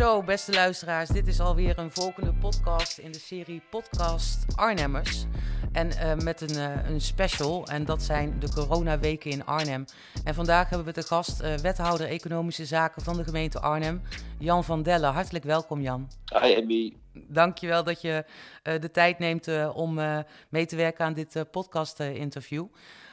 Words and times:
Zo, 0.00 0.22
beste 0.22 0.52
luisteraars, 0.52 1.08
dit 1.08 1.26
is 1.26 1.40
alweer 1.40 1.78
een 1.78 1.90
volgende 1.90 2.32
podcast 2.32 2.98
in 2.98 3.12
de 3.12 3.18
serie 3.18 3.62
Podcast 3.70 4.44
Arnhemmers. 4.54 5.24
En 5.72 5.88
uh, 5.88 6.14
met 6.14 6.40
een, 6.40 6.56
uh, 6.56 6.88
een 6.90 7.00
special, 7.00 7.66
en 7.66 7.84
dat 7.84 8.02
zijn 8.02 8.38
de 8.38 8.52
coronaweken 8.52 9.30
in 9.30 9.46
Arnhem. 9.46 9.84
En 10.24 10.34
vandaag 10.34 10.68
hebben 10.68 10.86
we 10.86 10.92
te 10.92 11.06
gast 11.06 11.42
uh, 11.42 11.54
wethouder 11.54 12.06
Economische 12.06 12.64
Zaken 12.66 13.02
van 13.02 13.16
de 13.16 13.24
gemeente 13.24 13.60
Arnhem, 13.60 14.02
Jan 14.38 14.64
van 14.64 14.82
Delle. 14.82 15.06
Hartelijk 15.06 15.44
welkom, 15.44 15.80
Jan. 15.80 16.08
Hi, 16.38 16.52
Emmy. 16.52 16.92
Dankjewel 17.12 17.84
dat 17.84 18.00
je 18.00 18.24
de 18.62 18.90
tijd 18.90 19.18
neemt 19.18 19.48
om 19.74 19.94
mee 20.48 20.66
te 20.66 20.76
werken 20.76 21.04
aan 21.04 21.12
dit 21.12 21.44
podcast-interview. 21.50 22.66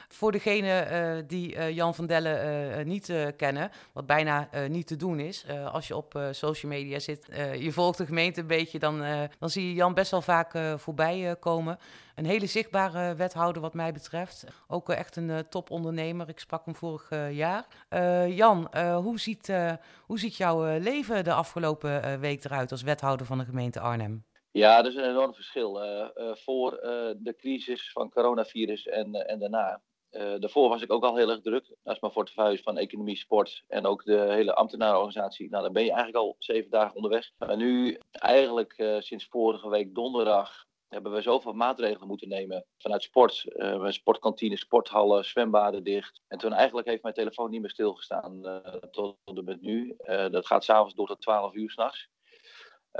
Voor 0.08 0.32
degene 0.32 1.24
die 1.26 1.72
Jan 1.74 1.94
van 1.94 2.06
Delle 2.06 2.82
niet 2.84 3.12
kennen, 3.36 3.70
wat 3.92 4.06
bijna 4.06 4.48
niet 4.68 4.86
te 4.86 4.96
doen 4.96 5.20
is, 5.20 5.46
als 5.72 5.88
je 5.88 5.96
op 5.96 6.28
social 6.30 6.72
media 6.72 6.98
zit, 6.98 7.26
je 7.58 7.72
volgt 7.72 7.98
de 7.98 8.06
gemeente 8.06 8.40
een 8.40 8.46
beetje, 8.46 8.78
dan, 8.78 9.04
dan 9.38 9.50
zie 9.50 9.68
je 9.68 9.74
Jan 9.74 9.94
best 9.94 10.10
wel 10.10 10.22
vaak 10.22 10.58
voorbij 10.76 11.36
komen. 11.40 11.78
Een 12.14 12.26
hele 12.26 12.46
zichtbare 12.46 13.14
wethouder 13.14 13.62
wat 13.62 13.74
mij 13.74 13.92
betreft. 13.92 14.44
Ook 14.68 14.90
echt 14.90 15.16
een 15.16 15.48
topondernemer. 15.48 16.28
Ik 16.28 16.38
sprak 16.38 16.64
hem 16.64 16.74
vorig 16.74 17.10
jaar. 17.30 17.66
Jan, 18.28 18.76
hoe, 18.94 19.18
ziet, 19.20 19.52
hoe 20.02 20.18
ziet 20.18 20.36
jouw 20.36 20.78
leven 20.78 21.24
de 21.24 21.32
afgelopen 21.32 22.20
week 22.20 22.44
eruit 22.44 22.70
als 22.70 22.82
wethouder 22.82 23.07
van 23.16 23.38
de 23.38 23.44
gemeente 23.44 23.80
Arnhem? 23.80 24.26
Ja, 24.50 24.82
dat 24.82 24.92
is 24.92 24.98
een 24.98 25.10
enorm 25.10 25.34
verschil. 25.34 25.72
voor 26.34 26.70
de 27.18 27.34
crisis 27.36 27.92
van 27.92 28.10
coronavirus 28.10 28.86
en, 28.86 29.14
en 29.14 29.38
daarna 29.38 29.82
daarvoor 30.10 30.68
was 30.68 30.82
ik 30.82 30.92
ook 30.92 31.04
al 31.04 31.16
heel 31.16 31.30
erg 31.30 31.40
druk. 31.40 31.76
Dat 31.82 31.94
is 31.94 32.00
mijn 32.00 32.12
portefeuille 32.12 32.58
van 32.58 32.78
economie, 32.78 33.16
sport 33.16 33.64
en 33.66 33.86
ook 33.86 34.04
de 34.04 34.18
hele 34.18 34.54
ambtenarenorganisatie. 34.54 35.50
Nou, 35.50 35.62
dan 35.62 35.72
ben 35.72 35.84
je 35.84 35.92
eigenlijk 35.92 36.24
al 36.24 36.36
zeven 36.38 36.70
dagen 36.70 36.96
onderweg. 36.96 37.30
Maar 37.38 37.56
nu, 37.56 37.98
eigenlijk 38.10 38.98
sinds 38.98 39.26
vorige 39.26 39.68
week 39.68 39.94
donderdag, 39.94 40.66
hebben 40.88 41.12
we 41.12 41.22
zoveel 41.22 41.52
maatregelen 41.52 42.08
moeten 42.08 42.28
nemen 42.28 42.64
vanuit 42.78 43.02
sport. 43.02 43.44
Uh, 43.46 43.90
sportkantines, 43.90 44.60
sporthallen, 44.60 45.24
zwembaden 45.24 45.84
dicht. 45.84 46.20
En 46.28 46.38
toen 46.38 46.52
eigenlijk 46.52 46.88
heeft 46.88 47.02
mijn 47.02 47.14
telefoon 47.14 47.50
niet 47.50 47.60
meer 47.60 47.70
stilgestaan 47.70 48.62
tot 48.90 49.16
en 49.24 49.44
met 49.44 49.60
nu. 49.60 49.96
dat 50.06 50.46
gaat 50.46 50.64
s'avonds 50.64 50.94
door 50.94 51.06
tot 51.06 51.20
12 51.20 51.54
uur 51.54 51.70
s'nachts. 51.70 52.08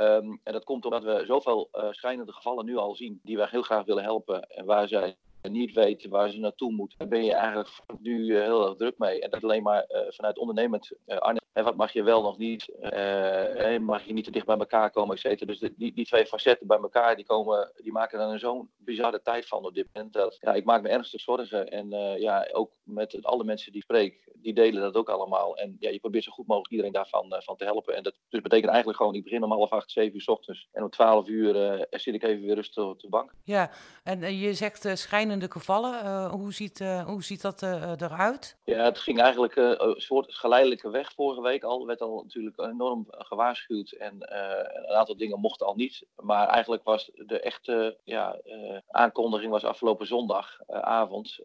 Um, 0.01 0.41
en 0.43 0.53
dat 0.53 0.65
komt 0.65 0.85
omdat 0.85 1.03
we 1.03 1.23
zoveel 1.27 1.69
schijnende 1.91 2.33
gevallen 2.33 2.65
nu 2.65 2.77
al 2.77 2.95
zien, 2.95 3.21
die 3.23 3.37
wij 3.37 3.47
heel 3.51 3.63
graag 3.63 3.85
willen 3.85 4.03
helpen. 4.03 4.43
En 4.43 4.65
waar 4.65 4.89
zij 4.89 5.17
niet 5.43 5.75
weten 5.75 6.11
waar 6.11 6.31
ze 6.31 6.39
naartoe 6.39 6.73
moeten, 6.73 6.99
daar 6.99 7.09
ben 7.09 7.25
je 7.25 7.35
eigenlijk 7.35 7.69
nu 7.99 8.37
eh, 8.37 8.43
heel 8.43 8.67
erg 8.67 8.77
druk 8.77 8.99
mee. 8.99 9.21
En 9.21 9.31
dat 9.31 9.43
alleen 9.43 9.63
maar 9.63 9.85
uh, 9.89 10.01
vanuit 10.09 10.39
ondernemend 10.39 10.93
uh. 11.07 11.38
En 11.53 11.65
wat 11.65 11.77
mag 11.77 11.93
je 11.93 12.03
wel 12.03 12.23
nog 12.23 12.39
niet? 12.39 12.69
Uh, 12.81 13.79
mag 13.79 14.05
je 14.05 14.13
niet 14.13 14.25
te 14.25 14.31
dicht 14.31 14.47
bij 14.47 14.57
elkaar 14.57 14.91
komen, 14.91 15.15
et 15.15 15.21
cetera. 15.21 15.53
Dus 15.53 15.71
die, 15.77 15.93
die 15.95 16.07
twee 16.07 16.27
facetten 16.27 16.67
bij 16.67 16.79
elkaar, 16.79 17.17
die, 17.17 17.25
komen, 17.25 17.73
die 17.77 17.93
maken 17.93 18.21
er 18.21 18.39
zo'n 18.39 18.71
bizarre 18.77 19.23
tijd 19.23 19.47
van 19.47 19.65
op 19.65 19.75
dit 19.75 19.87
moment. 19.93 20.13
Dat, 20.13 20.37
ja, 20.41 20.53
ik 20.53 20.65
maak 20.65 20.83
me 20.83 20.89
ernstig 20.89 21.21
zorgen. 21.21 21.69
En 21.69 21.91
ja, 22.21 22.49
ook 22.53 22.73
met 22.83 23.25
alle 23.25 23.45
mensen 23.45 23.73
die 23.73 23.81
ik 23.81 23.87
spreek, 23.87 24.29
die 24.35 24.55
delen 24.55 24.83
dat 24.83 24.95
ook 24.95 25.09
allemaal. 25.09 25.57
En 25.57 25.77
ja, 25.81 25.91
je 25.91 25.99
probeert 25.99 26.25
zo 26.25 26.33
goed 26.33 26.47
mogelijk 26.47 26.71
iedereen 26.71 26.93
daarvan 26.93 27.35
van 27.39 27.57
te 27.57 27.65
helpen. 27.65 27.97
En 27.97 28.03
dat 28.03 28.15
dus 28.29 28.41
betekent 28.41 28.69
eigenlijk 28.69 28.99
gewoon, 28.99 29.15
ik 29.15 29.25
begin 29.25 29.43
om 29.43 29.53
half 29.53 29.71
acht, 29.71 29.91
zeven 29.91 30.15
uur 30.15 30.21
s 30.21 30.29
ochtends. 30.29 30.69
En 30.73 30.83
om 30.83 30.91
twaalf 30.91 31.29
uur 31.29 31.87
zit 31.91 32.15
ik 32.15 32.23
even 32.23 32.45
weer 32.45 32.55
rustig 32.55 32.85
op 32.85 33.01
de 33.01 33.09
bank. 33.09 33.35
Ja, 33.45 33.71
en 34.05 34.39
je 34.39 34.55
zegt 34.55 34.99
schijnende 34.99 35.51
gevallen. 35.51 36.31
Hoe, 36.31 36.53
ziet, 36.53 36.79
hoe 37.07 37.23
ziet 37.23 37.43
dat 37.43 37.63
eruit? 37.63 38.57
Ja, 38.65 38.85
het 38.85 38.99
ging 38.99 39.21
eigenlijk 39.21 39.57
een 39.57 39.95
soort 40.01 40.35
geleidelijke 40.35 40.91
weg 40.91 41.15
vorige 41.39 41.53
week 41.53 41.71
al. 41.71 41.87
werd 41.87 42.01
al 42.01 42.23
natuurlijk 42.23 42.61
enorm 42.61 43.07
gewaarschuwd 43.09 43.93
en 43.93 44.15
een 44.89 44.97
aantal 44.97 45.17
dingen 45.17 45.41
mochten 45.41 45.67
al 45.67 45.75
niet. 45.75 46.07
Maar 46.17 46.49
eigenlijk 46.49 46.85
was 46.85 47.11
de 47.15 47.41
echte 47.41 47.99
ja, 48.05 48.41
aankondiging 48.89 49.51
was 49.51 49.65
afgelopen 49.65 50.07
zondagavond 50.07 51.39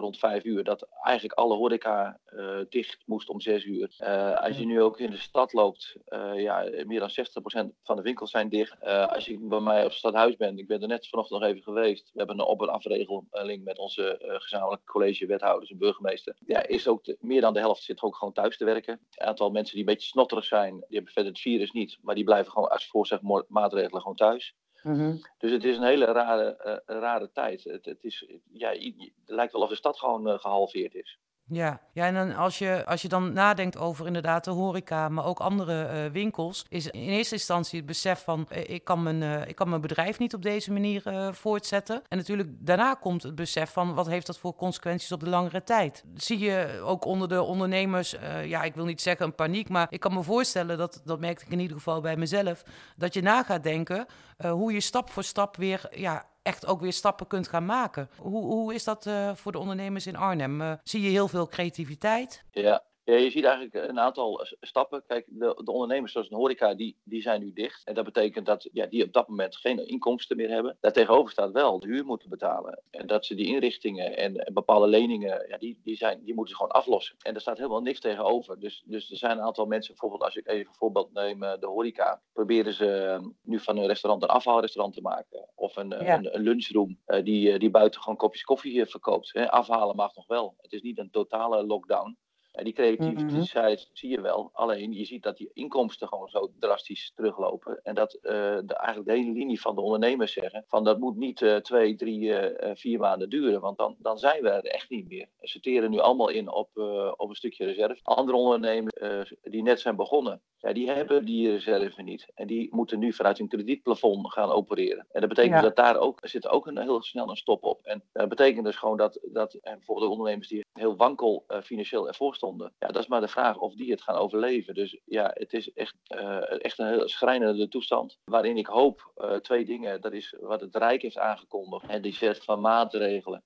rond 0.00 0.18
vijf 0.18 0.44
uur. 0.44 0.64
Dat 0.64 0.88
eigenlijk 1.02 1.38
alle 1.38 1.54
horeca 1.54 2.20
dicht 2.68 3.02
moest 3.06 3.28
om 3.28 3.40
zes 3.40 3.64
uur. 3.64 3.94
als 4.40 4.58
je 4.58 4.66
nu 4.66 4.82
ook 4.82 4.98
in 4.98 5.10
de 5.10 5.18
stad 5.18 5.52
loopt, 5.52 5.96
ja, 6.34 6.68
meer 6.84 7.00
dan 7.00 7.10
60% 7.10 7.72
van 7.82 7.96
de 7.96 8.02
winkels 8.02 8.30
zijn 8.30 8.48
dicht. 8.48 8.84
als 8.84 9.24
je 9.24 9.38
bij 9.38 9.60
mij 9.60 9.80
op 9.80 9.88
het 9.88 9.98
stadhuis 9.98 10.36
bent, 10.36 10.58
ik 10.58 10.66
ben 10.66 10.82
er 10.82 10.88
net 10.88 11.08
vanochtend 11.08 11.40
nog 11.40 11.48
even 11.48 11.62
geweest. 11.62 12.10
We 12.12 12.18
hebben 12.18 12.38
een 12.38 12.46
op- 12.46 12.62
en 12.62 12.68
afregel 12.68 13.26
met 13.62 13.78
onze 13.78 14.18
gezamenlijke 14.20 14.84
college 14.84 15.26
wethouders 15.26 15.70
en 15.70 15.78
burgemeester. 15.78 16.36
Ja, 16.46 16.66
is 16.66 16.88
ook 16.88 17.04
de, 17.04 17.16
meer 17.20 17.40
dan 17.40 17.52
de 17.52 17.60
helft 17.60 17.82
zit 17.82 18.02
ook 18.02 18.16
gewoon 18.16 18.32
thuis 18.32 18.56
te 18.56 18.64
werken. 18.64 19.00
Een 19.14 19.26
aantal 19.40 19.50
mensen 19.50 19.76
die 19.76 19.84
een 19.84 19.92
beetje 19.92 20.08
snotterig 20.08 20.44
zijn, 20.44 20.72
die 20.74 20.96
hebben 20.96 21.12
verder 21.12 21.32
het 21.32 21.40
virus 21.40 21.70
niet, 21.70 21.98
maar 22.02 22.14
die 22.14 22.24
blijven 22.24 22.52
gewoon 22.52 22.68
als 22.68 22.86
voorzegmaatregelen 22.86 24.00
gewoon 24.00 24.16
thuis. 24.16 24.54
Mm 24.82 24.94
-hmm. 24.94 25.20
Dus 25.38 25.50
het 25.50 25.64
is 25.64 25.76
een 25.76 25.82
hele 25.82 26.04
rare, 26.04 26.80
uh, 26.86 26.98
rare 27.00 27.30
tijd. 27.32 27.64
Het, 27.64 27.84
het, 27.84 28.04
is, 28.04 28.26
ja, 28.52 28.68
het 28.68 29.12
lijkt 29.24 29.52
wel 29.52 29.62
of 29.62 29.68
de 29.68 29.74
stad 29.74 29.98
gewoon 29.98 30.28
uh, 30.28 30.38
gehalveerd 30.38 30.94
is. 30.94 31.18
Ja, 31.52 31.80
ja 31.92 32.06
en 32.06 32.36
als, 32.36 32.58
je, 32.58 32.86
als 32.86 33.02
je 33.02 33.08
dan 33.08 33.32
nadenkt 33.32 33.76
over 33.76 34.06
inderdaad 34.06 34.44
de 34.44 34.50
horeca, 34.50 35.08
maar 35.08 35.24
ook 35.24 35.40
andere 35.40 36.04
uh, 36.04 36.12
winkels, 36.12 36.64
is 36.68 36.86
in 36.86 37.08
eerste 37.08 37.34
instantie 37.34 37.78
het 37.78 37.86
besef 37.86 38.22
van 38.22 38.48
uh, 38.52 38.68
ik, 38.68 38.84
kan 38.84 39.02
mijn, 39.02 39.22
uh, 39.22 39.48
ik 39.48 39.54
kan 39.54 39.68
mijn 39.68 39.80
bedrijf 39.80 40.18
niet 40.18 40.34
op 40.34 40.42
deze 40.42 40.72
manier 40.72 41.02
voortzetten. 41.32 42.02
En 42.08 42.16
natuurlijk 42.16 42.48
daarna 42.58 42.94
komt 42.94 43.22
het 43.22 43.34
besef 43.34 43.72
van 43.72 43.94
wat 43.94 44.06
heeft 44.06 44.26
dat 44.26 44.38
voor 44.38 44.54
consequenties 44.54 45.12
op 45.12 45.20
de 45.20 45.28
langere 45.28 45.62
tijd. 45.62 46.04
Zie 46.14 46.38
je 46.38 46.80
ook 46.84 47.04
onder 47.04 47.28
de 47.28 47.42
ondernemers, 47.42 48.16
ja 48.44 48.62
ik 48.62 48.74
wil 48.74 48.84
niet 48.84 49.02
zeggen 49.02 49.26
een 49.26 49.34
paniek, 49.34 49.68
maar 49.68 49.86
ik 49.90 50.00
kan 50.00 50.14
me 50.14 50.22
voorstellen, 50.22 50.78
dat, 50.78 51.02
dat 51.04 51.20
merkte 51.20 51.44
ik 51.44 51.52
in 51.52 51.60
ieder 51.60 51.76
geval 51.76 52.00
bij 52.00 52.16
mezelf, 52.16 52.62
dat 52.96 53.14
je 53.14 53.22
na 53.22 53.42
gaat 53.42 53.62
denken 53.62 54.06
hoe 54.48 54.72
je 54.72 54.80
stap 54.80 55.10
voor 55.10 55.24
stap 55.24 55.56
weer 55.56 55.88
ja, 55.90 56.24
echt 56.42 56.66
ook 56.66 56.80
weer 56.80 56.92
stappen 56.92 57.26
kunt 57.26 57.48
gaan 57.48 57.64
maken. 57.64 58.10
Hoe, 58.18 58.44
hoe 58.44 58.74
is 58.74 58.84
dat 58.84 59.06
uh, 59.06 59.34
voor 59.34 59.52
de 59.52 59.58
ondernemers 59.58 60.06
in 60.06 60.16
Arnhem? 60.16 60.60
Uh, 60.60 60.72
zie 60.82 61.02
je 61.02 61.08
heel 61.08 61.28
veel 61.28 61.46
creativiteit? 61.46 62.44
Ja, 62.50 62.82
ja, 63.10 63.16
je 63.16 63.30
ziet 63.30 63.44
eigenlijk 63.44 63.88
een 63.88 64.00
aantal 64.00 64.46
stappen. 64.60 65.02
Kijk, 65.06 65.26
de, 65.28 65.60
de, 65.64 65.72
ondernemers 65.72 66.12
zoals 66.12 66.30
een 66.30 66.36
horeca, 66.36 66.74
die, 66.74 66.96
die 67.04 67.22
zijn 67.22 67.40
nu 67.40 67.52
dicht. 67.52 67.84
En 67.84 67.94
dat 67.94 68.04
betekent 68.04 68.46
dat 68.46 68.68
ja, 68.72 68.86
die 68.86 69.04
op 69.04 69.12
dat 69.12 69.28
moment 69.28 69.56
geen 69.56 69.88
inkomsten 69.88 70.36
meer 70.36 70.48
hebben. 70.48 70.76
Daartegenover 70.80 71.32
staat 71.32 71.52
wel 71.52 71.80
de 71.80 71.86
huur 71.86 72.04
moeten 72.04 72.28
betalen. 72.28 72.82
En 72.90 73.06
dat 73.06 73.26
ze 73.26 73.34
die 73.34 73.46
inrichtingen 73.46 74.16
en, 74.16 74.36
en 74.36 74.54
bepaalde 74.54 74.86
leningen, 74.86 75.48
ja, 75.48 75.58
die, 75.58 75.80
die, 75.84 75.96
zijn, 75.96 76.24
die 76.24 76.34
moeten 76.34 76.54
ze 76.54 76.60
gewoon 76.60 76.80
aflossen. 76.80 77.16
En 77.22 77.32
daar 77.32 77.40
staat 77.40 77.56
helemaal 77.56 77.82
niks 77.82 78.00
tegenover. 78.00 78.60
Dus, 78.60 78.82
dus 78.86 79.10
er 79.10 79.16
zijn 79.16 79.38
een 79.38 79.44
aantal 79.44 79.66
mensen, 79.66 79.90
bijvoorbeeld 79.90 80.22
als 80.22 80.36
ik 80.36 80.48
even 80.48 80.68
een 80.68 80.74
voorbeeld 80.74 81.12
neem, 81.12 81.40
de 81.40 81.66
horeca. 81.66 82.22
Proberen 82.32 82.74
ze 82.74 83.20
nu 83.42 83.58
van 83.58 83.76
een 83.76 83.86
restaurant 83.86 84.22
een 84.22 84.28
afhaalrestaurant 84.28 84.94
te 84.94 85.02
maken. 85.02 85.48
Of 85.54 85.76
een, 85.76 85.88
ja. 85.88 86.18
een, 86.18 86.34
een, 86.34 86.42
lunchroom 86.42 86.98
die, 87.22 87.58
die 87.58 87.70
buiten 87.70 88.00
gewoon 88.00 88.18
kopjes 88.18 88.42
koffie 88.42 88.86
verkoopt. 88.86 89.32
Afhalen 89.34 89.96
mag 89.96 90.14
nog 90.14 90.26
wel. 90.26 90.54
Het 90.58 90.72
is 90.72 90.82
niet 90.82 90.98
een 90.98 91.10
totale 91.10 91.66
lockdown. 91.66 92.16
En 92.52 92.64
die 92.64 92.72
creativiteit 92.72 93.52
mm-hmm. 93.52 93.78
zie 93.92 94.10
je 94.10 94.20
wel. 94.20 94.50
Alleen 94.52 94.92
je 94.92 95.04
ziet 95.04 95.22
dat 95.22 95.36
die 95.36 95.50
inkomsten 95.52 96.08
gewoon 96.08 96.28
zo 96.28 96.52
drastisch 96.58 97.12
teruglopen. 97.14 97.80
En 97.82 97.94
dat 97.94 98.14
uh, 98.14 98.30
de, 98.64 98.74
eigenlijk 98.74 99.08
de 99.08 99.14
hele 99.14 99.32
linie 99.32 99.60
van 99.60 99.74
de 99.74 99.80
ondernemers 99.80 100.32
zeggen: 100.32 100.64
van 100.68 100.84
dat 100.84 100.98
moet 100.98 101.16
niet 101.16 101.40
uh, 101.40 101.56
twee, 101.56 101.96
drie, 101.96 102.20
uh, 102.20 102.70
vier 102.74 102.98
maanden 102.98 103.30
duren. 103.30 103.60
Want 103.60 103.78
dan, 103.78 103.96
dan 103.98 104.18
zijn 104.18 104.42
we 104.42 104.48
er 104.48 104.64
echt 104.64 104.90
niet 104.90 105.08
meer. 105.08 105.28
Ze 105.40 105.60
teren 105.60 105.90
nu 105.90 105.98
allemaal 105.98 106.28
in 106.28 106.52
op, 106.52 106.70
op 107.16 107.28
een 107.28 107.34
stukje 107.34 107.64
reserve. 107.64 108.00
Andere 108.02 108.36
ondernemers 108.36 109.34
die 109.42 109.62
net 109.62 109.80
zijn 109.80 109.96
begonnen, 109.96 110.42
ja, 110.60 110.72
die 110.72 110.90
hebben 110.90 111.24
die 111.24 111.50
reserve 111.50 112.02
niet. 112.02 112.26
En 112.34 112.46
die 112.46 112.68
moeten 112.74 112.98
nu 112.98 113.12
vanuit 113.12 113.38
hun 113.38 113.48
kredietplafond 113.48 114.32
gaan 114.32 114.50
opereren. 114.50 115.06
En 115.10 115.20
dat 115.20 115.28
betekent 115.28 115.54
ja. 115.54 115.60
dat 115.60 115.76
daar 115.76 115.96
ook, 115.96 116.22
er 116.22 116.28
zit 116.28 116.48
ook 116.48 116.66
een, 116.66 116.78
heel 116.78 117.02
snel 117.02 117.28
een 117.28 117.36
stop 117.36 117.64
op. 117.64 117.84
En 117.84 118.02
dat 118.12 118.28
betekent 118.28 118.64
dus 118.64 118.76
gewoon 118.76 118.96
dat, 118.96 119.20
dat 119.22 119.54
en 119.54 119.76
bijvoorbeeld 119.76 120.06
de 120.06 120.12
ondernemers 120.12 120.48
die 120.48 120.64
heel 120.80 120.96
wankel 120.96 121.44
financieel 121.62 122.08
ervoor 122.08 122.34
stonden. 122.34 122.72
Ja, 122.78 122.88
dat 122.88 123.02
is 123.02 123.08
maar 123.08 123.20
de 123.20 123.28
vraag 123.28 123.58
of 123.58 123.74
die 123.74 123.90
het 123.90 124.02
gaan 124.02 124.14
overleven. 124.16 124.74
Dus 124.74 125.00
ja, 125.04 125.30
het 125.34 125.52
is 125.52 125.72
echt, 125.72 125.94
uh, 126.14 126.64
echt 126.64 126.78
een 126.78 126.86
heel 126.86 127.08
schrijnende 127.08 127.68
toestand. 127.68 128.18
Waarin 128.24 128.56
ik 128.56 128.66
hoop 128.66 129.12
uh, 129.16 129.34
twee 129.34 129.64
dingen. 129.64 130.00
Dat 130.00 130.12
is 130.12 130.36
wat 130.40 130.60
het 130.60 130.76
Rijk 130.76 131.02
heeft 131.02 131.18
aangekondigd. 131.18 131.86
En 131.86 132.02
die 132.02 132.12
set 132.12 132.44
van 132.44 132.60
maatregelen. 132.60 133.44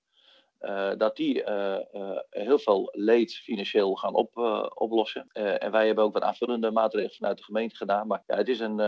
Uh, 0.64 0.90
dat 0.96 1.16
die 1.16 1.42
uh, 1.42 1.76
uh, 1.94 2.18
heel 2.30 2.58
veel 2.58 2.88
leed 2.92 3.34
financieel 3.34 3.94
gaan 3.94 4.14
op, 4.14 4.36
oplossen. 4.74 5.26
en 5.32 5.70
wij 5.70 5.86
hebben 5.86 6.04
ook 6.04 6.12
wat 6.12 6.22
aanvullende 6.22 6.70
maatregelen 6.70 7.16
vanuit 7.16 7.36
de 7.36 7.44
gemeente 7.44 7.76
gedaan. 7.76 8.06
Maar 8.06 8.22
ja, 8.26 8.36
het 8.36 8.48
is, 8.48 8.60
een, 8.60 8.78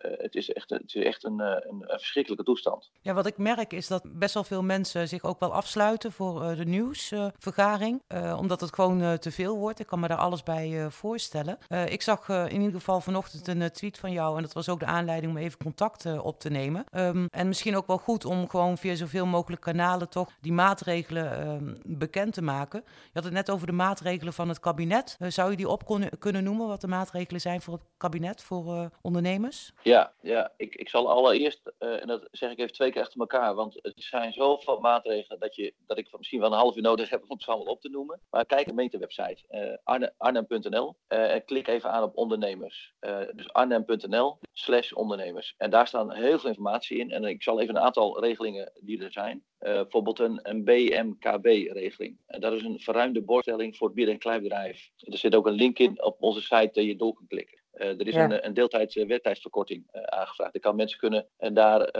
het 0.00 0.34
is 0.34 0.52
echt, 0.52 0.70
het 0.70 0.94
is 0.94 1.04
echt 1.04 1.24
een, 1.24 1.40
een, 1.40 1.84
verschrikkelijke 1.86 2.44
toestand. 2.44 2.90
Ja, 3.00 3.14
wat 3.14 3.26
ik 3.26 3.38
merk 3.38 3.72
is 3.72 3.86
dat 3.86 4.02
best 4.04 4.34
wel 4.34 4.44
veel 4.44 4.62
mensen 4.62 5.08
zich 5.08 5.24
ook 5.24 5.40
wel 5.40 5.52
afsluiten 5.52 6.12
voor 6.12 6.54
de 6.56 6.64
nieuwsvergaring. 6.64 8.02
omdat 8.38 8.60
het 8.60 8.74
gewoon 8.74 9.18
te 9.18 9.30
veel 9.30 9.56
wordt. 9.56 9.80
Ik 9.80 9.86
kan 9.86 10.00
me 10.00 10.08
daar 10.08 10.18
alles 10.18 10.42
bij 10.42 10.90
voorstellen. 10.90 11.58
ik 11.88 12.02
zag 12.02 12.28
in 12.28 12.60
ieder 12.60 12.72
geval 12.72 13.00
vanochtend 13.00 13.48
een 13.48 13.70
tweet 13.70 13.98
van 13.98 14.12
jou. 14.12 14.36
En 14.36 14.42
dat 14.42 14.52
was 14.52 14.68
ook 14.68 14.80
de 14.80 14.86
aanleiding 14.86 15.32
om 15.32 15.38
even 15.38 15.58
contact 15.58 16.20
op 16.20 16.40
te 16.40 16.50
nemen. 16.50 16.84
Um, 16.92 17.26
en 17.30 17.48
misschien 17.48 17.76
ook 17.76 17.86
wel 17.86 17.98
goed 17.98 18.24
om 18.24 18.48
gewoon 18.48 18.78
via 18.78 18.94
zoveel 18.94 19.26
mogelijk 19.26 19.62
kanalen 19.62 20.08
toch 20.08 20.30
die 20.40 20.52
maatregelen 20.52 21.25
ehm, 21.30 21.74
bekend 21.84 22.34
te 22.34 22.42
maken. 22.42 22.82
Je 22.84 23.10
had 23.12 23.24
het 23.24 23.32
net 23.32 23.50
over 23.50 23.66
de 23.66 23.72
maatregelen 23.72 24.32
van 24.32 24.48
het 24.48 24.60
kabinet. 24.60 25.16
zou 25.28 25.50
je 25.50 25.56
die 25.56 25.68
op 25.68 26.08
kunnen 26.18 26.44
noemen, 26.44 26.66
wat 26.66 26.80
de 26.80 26.86
maatregelen 26.86 27.40
zijn 27.40 27.60
voor 27.60 27.74
het 27.74 27.82
kabinet, 27.96 28.42
voor 28.42 28.90
ondernemers? 29.02 29.72
Ja, 29.82 30.12
ja 30.20 30.52
ik, 30.56 30.74
ik 30.74 30.88
zal 30.88 31.10
allereerst, 31.10 31.72
en 31.78 32.06
dat 32.06 32.28
zeg 32.30 32.50
ik 32.50 32.58
even 32.58 32.72
twee 32.72 32.92
keer 32.92 33.02
achter 33.02 33.20
elkaar, 33.20 33.54
want 33.54 33.74
het 33.74 33.94
zijn 33.96 34.32
zoveel 34.32 34.80
maatregelen 34.80 35.40
dat, 35.40 35.54
je, 35.54 35.74
dat 35.86 35.98
ik 35.98 36.08
misschien 36.18 36.40
wel 36.40 36.52
een 36.52 36.58
half 36.58 36.76
uur 36.76 36.82
nodig 36.82 37.10
heb 37.10 37.22
om 37.22 37.36
het 37.36 37.46
allemaal 37.46 37.72
op 37.72 37.80
te 37.80 37.88
noemen. 37.88 38.20
Maar 38.30 38.46
kijk, 38.46 38.68
gemeentewebsite, 38.68 39.42
uh, 39.50 40.06
arnhem.nl, 40.16 40.96
en 41.06 41.44
klik 41.44 41.68
even 41.68 41.90
aan 41.90 42.02
op 42.02 42.16
ondernemers. 42.16 42.94
dus 43.34 43.52
arnhem.nl 43.52 44.38
slash 44.58 44.92
ondernemers. 44.92 45.54
En 45.56 45.70
daar 45.70 45.86
staan 45.86 46.12
heel 46.12 46.38
veel 46.38 46.48
informatie 46.48 46.98
in. 46.98 47.10
En 47.10 47.24
ik 47.24 47.42
zal 47.42 47.60
even 47.60 47.76
een 47.76 47.82
aantal 47.82 48.20
regelingen 48.20 48.72
die 48.80 49.04
er 49.04 49.12
zijn. 49.12 49.44
Uh, 49.60 49.72
bijvoorbeeld 49.72 50.18
een, 50.18 50.40
een 50.42 50.64
BMKB-regeling. 50.64 52.18
En 52.26 52.40
dat 52.40 52.52
is 52.52 52.62
een 52.62 52.80
verruimde 52.80 53.22
borgstelling 53.22 53.76
voor 53.76 53.86
het 53.86 53.96
midden- 53.96 54.14
en 54.14 54.20
kleinbedrijf. 54.20 54.90
Er 54.96 55.18
zit 55.18 55.34
ook 55.34 55.46
een 55.46 55.52
link 55.52 55.78
in 55.78 56.02
op 56.02 56.22
onze 56.22 56.40
site 56.40 56.70
dat 56.72 56.84
je 56.84 56.96
door 56.96 57.14
kunt 57.14 57.28
klikken. 57.28 57.58
Uh, 57.74 57.86
er 57.86 58.06
is 58.06 58.14
een, 58.14 58.46
een 58.46 58.54
deeltijds 58.54 58.94
werktijdsverkorting 58.94 59.84
uh, 59.92 60.02
aangevraagd. 60.02 60.54
Er 60.54 60.60
kan 60.60 60.76
mensen 60.76 60.98
kunnen 60.98 61.26
en 61.36 61.54
daar 61.54 61.94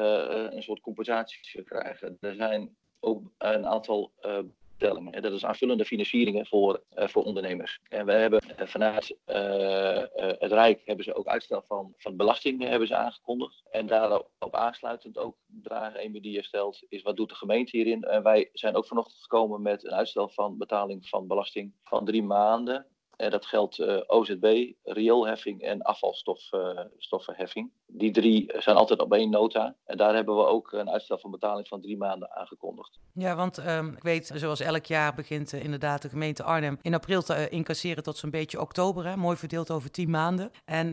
een 0.55 0.63
soort 0.63 0.81
compensatie 0.81 1.63
krijgen. 1.63 2.17
Er 2.21 2.35
zijn 2.35 2.77
ook 3.01 3.31
een 3.39 3.67
aantal 3.67 4.13
dat 4.79 5.33
is 5.33 5.45
aanvullende 5.45 5.85
financieringen 5.85 6.47
voor, 6.47 6.83
uh, 6.95 7.09
voor 7.09 7.25
ondernemers. 7.25 7.81
En 7.89 8.07
we 8.07 8.13
hebben 8.13 8.43
uh, 8.61 8.67
vanuit 8.67 9.17
uh, 9.27 10.03
het 10.39 10.53
Rijk 10.53 10.83
hebben 10.85 11.05
ze 11.05 11.15
ook 11.15 11.27
uitstel 11.27 11.63
van, 11.67 11.95
van 11.97 12.17
belastingen 12.17 12.69
hebben 12.69 12.89
ze 12.89 12.97
aangekondigd. 12.97 13.63
En 13.71 13.87
daarop 13.87 14.31
aansluitend 14.51 15.19
ook 15.19 15.37
vraag 15.63 16.05
een 16.05 16.13
die 16.13 16.33
je 16.33 16.43
stelt 16.43 16.83
is 16.89 17.03
wat 17.03 17.17
doet 17.17 17.29
de 17.29 17.35
gemeente 17.35 17.77
hierin? 17.77 18.03
En 18.03 18.23
wij 18.23 18.51
zijn 18.53 18.77
ook 18.77 18.87
vanochtend 18.87 19.21
gekomen 19.21 19.63
met 19.63 19.85
een 19.85 19.95
uitstel 19.95 20.29
van 20.29 20.59
betaling 20.59 21.09
van 21.09 21.27
belasting 21.27 21.73
van 21.83 22.05
drie 22.05 22.23
maanden. 22.23 22.87
En 23.17 23.31
dat 23.31 23.47
geldt 23.47 24.09
OZB, 24.09 24.73
rioolheffing 24.83 25.63
en 25.63 25.83
afvalstoffenheffing. 25.83 27.71
Die 27.87 28.11
drie 28.11 28.53
zijn 28.57 28.77
altijd 28.77 29.01
op 29.01 29.13
één 29.13 29.31
nota. 29.31 29.75
En 29.85 29.97
daar 29.97 30.15
hebben 30.15 30.37
we 30.37 30.47
ook 30.47 30.73
een 30.73 30.91
uitstel 30.91 31.19
van 31.19 31.31
betaling 31.31 31.69
van 31.69 31.81
drie 31.81 31.97
maanden 31.97 32.37
aangekondigd. 32.37 32.99
Ja, 33.13 33.37
want 33.37 33.67
um, 33.67 33.93
ik 33.93 34.03
weet, 34.03 34.31
zoals 34.35 34.61
elk 34.61 34.85
jaar 34.85 35.15
begint 35.15 35.53
uh, 35.53 35.65
inderdaad 35.65 36.03
de 36.03 36.09
gemeente 36.09 36.43
Arnhem 36.43 36.79
in 36.83 36.95
april 36.95 37.23
te 37.23 37.35
uh, 37.35 37.53
incasseren 37.53 38.03
tot 38.03 38.17
zo'n 38.17 38.31
beetje 38.31 38.61
oktober. 38.61 39.07
Hè, 39.07 39.17
mooi 39.17 39.37
verdeeld 39.37 39.71
over 39.71 39.91
tien 39.91 40.11
maanden. 40.11 40.51
En 40.65 40.93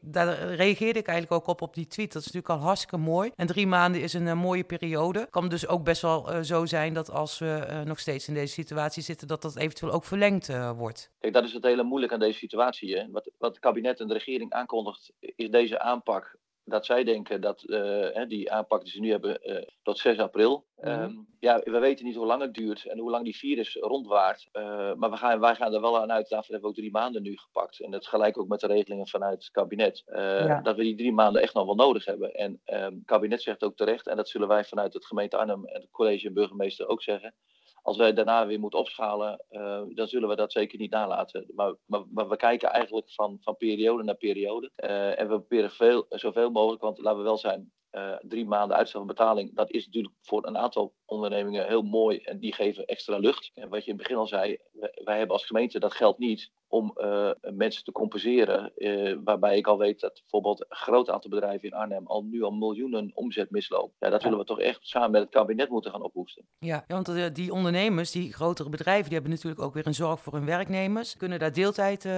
daar 0.00 0.54
reageerde 0.54 0.98
ik 0.98 1.06
eigenlijk 1.06 1.42
ook 1.42 1.48
op 1.48 1.62
op 1.62 1.74
die 1.74 1.86
tweet. 1.86 2.12
Dat 2.12 2.22
is 2.22 2.32
natuurlijk 2.32 2.60
al 2.60 2.66
hartstikke 2.66 2.96
mooi. 2.96 3.30
En 3.36 3.46
drie 3.46 3.66
maanden 3.66 4.02
is 4.02 4.12
een 4.12 4.38
mooie 4.38 4.64
periode. 4.64 5.26
Kan 5.30 5.48
dus 5.48 5.66
ook 5.66 5.84
best 5.84 6.02
wel 6.02 6.44
zo 6.44 6.66
zijn 6.66 6.94
dat 6.94 7.10
als 7.10 7.38
we 7.38 7.82
nog 7.84 7.98
steeds 7.98 8.28
in 8.28 8.34
deze 8.34 8.52
situatie 8.52 9.02
zitten, 9.02 9.28
dat 9.28 9.42
dat 9.42 9.56
eventueel 9.56 9.92
ook 9.92 10.04
verlengd 10.04 10.50
wordt. 10.76 11.10
Kijk, 11.20 11.32
dat 11.32 11.44
is 11.44 11.52
het 11.52 11.64
hele 11.64 11.82
moeilijk 11.82 12.12
aan 12.12 12.18
deze 12.18 12.38
situatie. 12.38 12.96
Hè? 12.96 13.10
Wat, 13.10 13.30
wat 13.38 13.50
het 13.50 13.58
kabinet 13.58 14.00
en 14.00 14.06
de 14.06 14.14
regering 14.14 14.52
aankondigt, 14.52 15.12
is 15.18 15.50
deze 15.50 15.80
aanpak. 15.80 16.38
Dat 16.64 16.86
zij 16.86 17.04
denken 17.04 17.40
dat 17.40 17.62
uh, 17.66 18.26
die 18.28 18.52
aanpak 18.52 18.82
die 18.82 18.92
ze 18.92 19.00
nu 19.00 19.10
hebben 19.10 19.50
uh, 19.50 19.62
tot 19.82 19.98
6 19.98 20.18
april. 20.18 20.66
Mm 20.76 20.88
um, 20.88 21.28
ja, 21.38 21.60
we 21.64 21.78
weten 21.78 22.04
niet 22.04 22.16
hoe 22.16 22.26
lang 22.26 22.42
het 22.42 22.54
duurt 22.54 22.86
en 22.86 22.98
hoe 22.98 23.10
lang 23.10 23.24
die 23.24 23.36
virus 23.36 23.74
rondwaart. 23.74 24.48
Uh, 24.52 24.94
maar 24.94 25.10
we 25.10 25.16
gaan, 25.16 25.40
wij 25.40 25.54
gaan 25.54 25.74
er 25.74 25.80
wel 25.80 26.00
aan 26.00 26.12
uit. 26.12 26.28
Daarvoor 26.28 26.54
hebben 26.54 26.60
we 26.60 26.76
ook 26.76 26.82
drie 26.82 26.90
maanden 26.90 27.22
nu 27.22 27.36
gepakt. 27.36 27.80
En 27.80 27.90
dat 27.90 28.06
gelijk 28.06 28.38
ook 28.38 28.48
met 28.48 28.60
de 28.60 28.66
regelingen 28.66 29.08
vanuit 29.08 29.42
het 29.42 29.50
kabinet. 29.50 30.02
Ja. 30.06 30.60
Dat 30.60 30.76
we 30.76 30.82
die 30.82 30.96
drie 30.96 31.12
maanden 31.12 31.42
echt 31.42 31.54
nog 31.54 31.64
wel 31.64 31.74
nodig 31.74 32.04
hebben. 32.04 32.34
En 32.34 32.60
um, 32.66 32.94
het 32.94 33.04
kabinet 33.04 33.42
zegt 33.42 33.62
ook 33.62 33.76
terecht, 33.76 34.06
en 34.06 34.16
dat 34.16 34.28
zullen 34.28 34.48
wij 34.48 34.64
vanuit 34.64 34.92
het 34.92 35.06
gemeente 35.06 35.36
Arnhem 35.36 35.64
en 35.64 35.80
het 35.80 35.90
college 35.90 36.26
en 36.26 36.34
burgemeester 36.34 36.88
ook 36.88 37.02
zeggen 37.02 37.34
als 37.82 37.96
wij 37.96 38.12
daarna 38.12 38.46
weer 38.46 38.60
moeten 38.60 38.78
opschalen, 38.78 39.44
uh, 39.50 39.82
dan 39.88 40.08
zullen 40.08 40.28
we 40.28 40.36
dat 40.36 40.52
zeker 40.52 40.78
niet 40.78 40.90
nalaten. 40.90 41.46
Maar, 41.54 41.74
maar, 41.86 42.28
we 42.28 42.36
kijken 42.36 42.70
eigenlijk 42.70 43.12
van, 43.12 43.38
van 43.40 43.56
periode 43.56 44.02
naar 44.02 44.14
periode. 44.14 44.70
Uh, 44.76 45.18
en 45.20 45.28
we 45.28 45.38
proberen 45.38 45.70
veel, 45.70 46.06
zoveel 46.08 46.50
mogelijk, 46.50 46.82
want 46.82 46.98
laten 46.98 47.18
we 47.18 47.24
wel 47.24 47.38
zijn, 47.38 47.72
uh, 47.92 48.16
drie 48.20 48.46
maanden 48.46 48.76
uitstel 48.76 49.00
van 49.00 49.08
betaling, 49.08 49.54
dat 49.54 49.70
is 49.70 49.84
natuurlijk 49.86 50.14
voor 50.22 50.46
een 50.46 50.58
aantal 50.58 50.94
ondernemingen 51.04 51.66
heel 51.66 51.82
mooi 51.82 52.18
en 52.18 52.38
die 52.38 52.54
geven 52.54 52.84
extra 52.84 53.16
lucht. 53.16 53.50
En 53.54 53.68
wat 53.68 53.84
je 53.84 53.90
in 53.90 53.96
het 53.96 54.02
begin 54.02 54.20
al 54.20 54.26
zei, 54.26 54.58
wij 55.04 55.18
hebben 55.18 55.36
als 55.36 55.46
gemeente 55.46 55.78
dat 55.78 55.94
geld 55.94 56.18
niet 56.18 56.50
om 56.70 56.94
uh, 56.96 57.30
mensen 57.40 57.84
te 57.84 57.92
compenseren. 57.92 58.72
Uh, 58.76 59.16
waarbij 59.24 59.56
ik 59.56 59.66
al 59.66 59.78
weet 59.78 60.00
dat 60.00 60.20
bijvoorbeeld 60.20 60.60
een 60.60 60.76
groot 60.76 61.10
aantal 61.10 61.30
bedrijven 61.30 61.68
in 61.68 61.74
Arnhem 61.74 62.06
al 62.06 62.24
nu 62.24 62.42
al 62.42 62.50
miljoenen 62.50 63.10
omzet 63.14 63.50
mislopen. 63.50 63.94
Ja, 63.98 64.10
dat 64.10 64.22
willen 64.22 64.38
we 64.38 64.44
toch 64.44 64.60
echt 64.60 64.78
samen 64.82 65.10
met 65.10 65.20
het 65.20 65.30
kabinet 65.30 65.68
moeten 65.68 65.90
gaan 65.90 66.02
ophoesten. 66.02 66.44
Ja, 66.58 66.84
want 66.88 67.08
uh, 67.08 67.24
die 67.32 67.52
ondernemers, 67.52 68.10
die 68.10 68.32
grotere 68.32 68.68
bedrijven, 68.68 69.04
die 69.04 69.12
hebben 69.12 69.30
natuurlijk 69.30 69.62
ook 69.62 69.74
weer 69.74 69.86
een 69.86 69.94
zorg 69.94 70.20
voor 70.20 70.32
hun 70.32 70.44
werknemers. 70.44 71.16
Kunnen 71.16 71.38
daar 71.38 71.52
deeltijd 71.52 72.08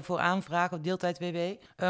voor 0.00 0.18
aanvragen, 0.18 0.76
of 0.76 0.82
deeltijd 0.82 1.18
WW. 1.18 1.38